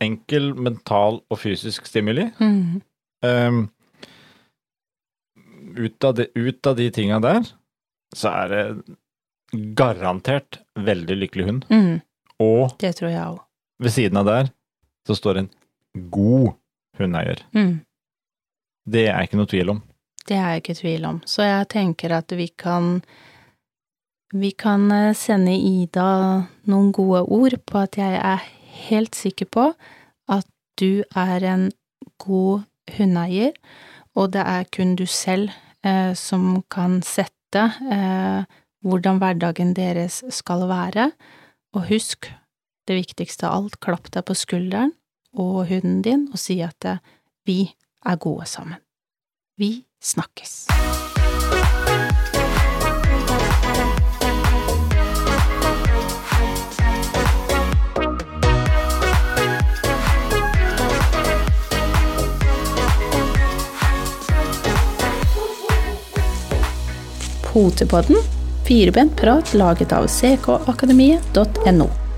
Enkel 0.00 0.54
mental 0.54 1.20
og 1.28 1.38
fysisk 1.42 1.86
stimuli. 1.90 2.28
mm, 2.38 2.82
Eh, 3.22 3.66
ut, 5.76 6.04
av 6.04 6.14
de, 6.14 6.28
ut 6.34 6.66
av 6.66 6.76
de 6.78 6.86
tinga 6.90 7.18
der, 7.20 7.42
så 8.16 8.30
er 8.44 8.48
det 8.54 8.96
garantert 9.76 10.60
veldig 10.78 11.16
lykkelig 11.24 11.46
hund. 11.50 11.66
mm. 11.70 12.00
Og 12.40 12.78
Det 12.80 12.94
tror 12.96 13.10
jeg 13.10 13.20
òg. 13.26 13.40
ved 13.80 13.90
siden 13.92 14.16
av 14.16 14.24
der 14.24 14.48
så 15.06 15.14
står 15.18 15.36
en 15.42 15.50
god 15.94 16.52
hundeeier. 16.98 17.42
Mm. 17.56 17.80
Det 18.90 19.06
er 19.10 19.24
ikke 19.24 19.40
noe 19.40 19.50
tvil 19.50 19.74
om. 19.74 19.82
Det 20.28 20.36
er 20.36 20.54
jeg 20.54 20.62
ikke 20.62 20.78
tvil 20.78 21.06
om. 21.08 21.20
Så 21.26 21.46
jeg 21.46 21.68
tenker 21.72 22.16
at 22.20 22.32
vi 22.36 22.48
kan 22.48 23.00
Vi 24.30 24.52
kan 24.54 24.92
eh, 24.94 25.14
sende 25.18 25.50
Ida 25.50 26.46
noen 26.70 26.92
gode 26.94 27.24
ord 27.34 27.56
på 27.66 27.80
at 27.80 27.96
jeg 27.98 28.14
er 28.14 28.44
helt 28.86 29.16
sikker 29.18 29.48
på 29.50 29.64
at 30.30 30.46
du 30.78 31.02
er 31.18 31.42
en 31.50 31.64
god 32.22 32.62
hundeeier, 32.94 33.50
og 34.14 34.30
det 34.30 34.44
er 34.46 34.70
kun 34.70 34.94
du 34.94 35.02
selv 35.10 35.50
eh, 35.82 36.14
som 36.14 36.62
kan 36.70 37.00
sette 37.02 37.64
eh, 37.90 38.46
hvordan 38.86 39.18
hverdagen 39.18 39.74
deres 39.74 40.22
skal 40.30 40.62
være. 40.70 41.10
Og 41.74 41.90
husk, 41.90 42.30
det 42.86 43.00
viktigste 43.02 43.50
av 43.50 43.64
alt, 43.64 43.80
klapp 43.82 44.12
deg 44.14 44.30
på 44.30 44.38
skulderen 44.38 44.94
og 45.36 45.68
hunden 45.68 46.02
din 46.02 46.28
og 46.32 46.38
si 46.38 46.60
at 46.64 46.84
eh, 46.84 46.98
vi 47.46 47.74
er 48.06 48.16
gode 48.16 48.46
sammen. 48.46 48.80
Vi 49.56 49.84
snakkes. 50.02 50.66
Potepodden, 67.50 68.16
firebent 68.64 69.16
prat 69.18 69.54
laget 69.54 69.92
av 69.92 70.06
ckakademiet.no. 70.06 72.09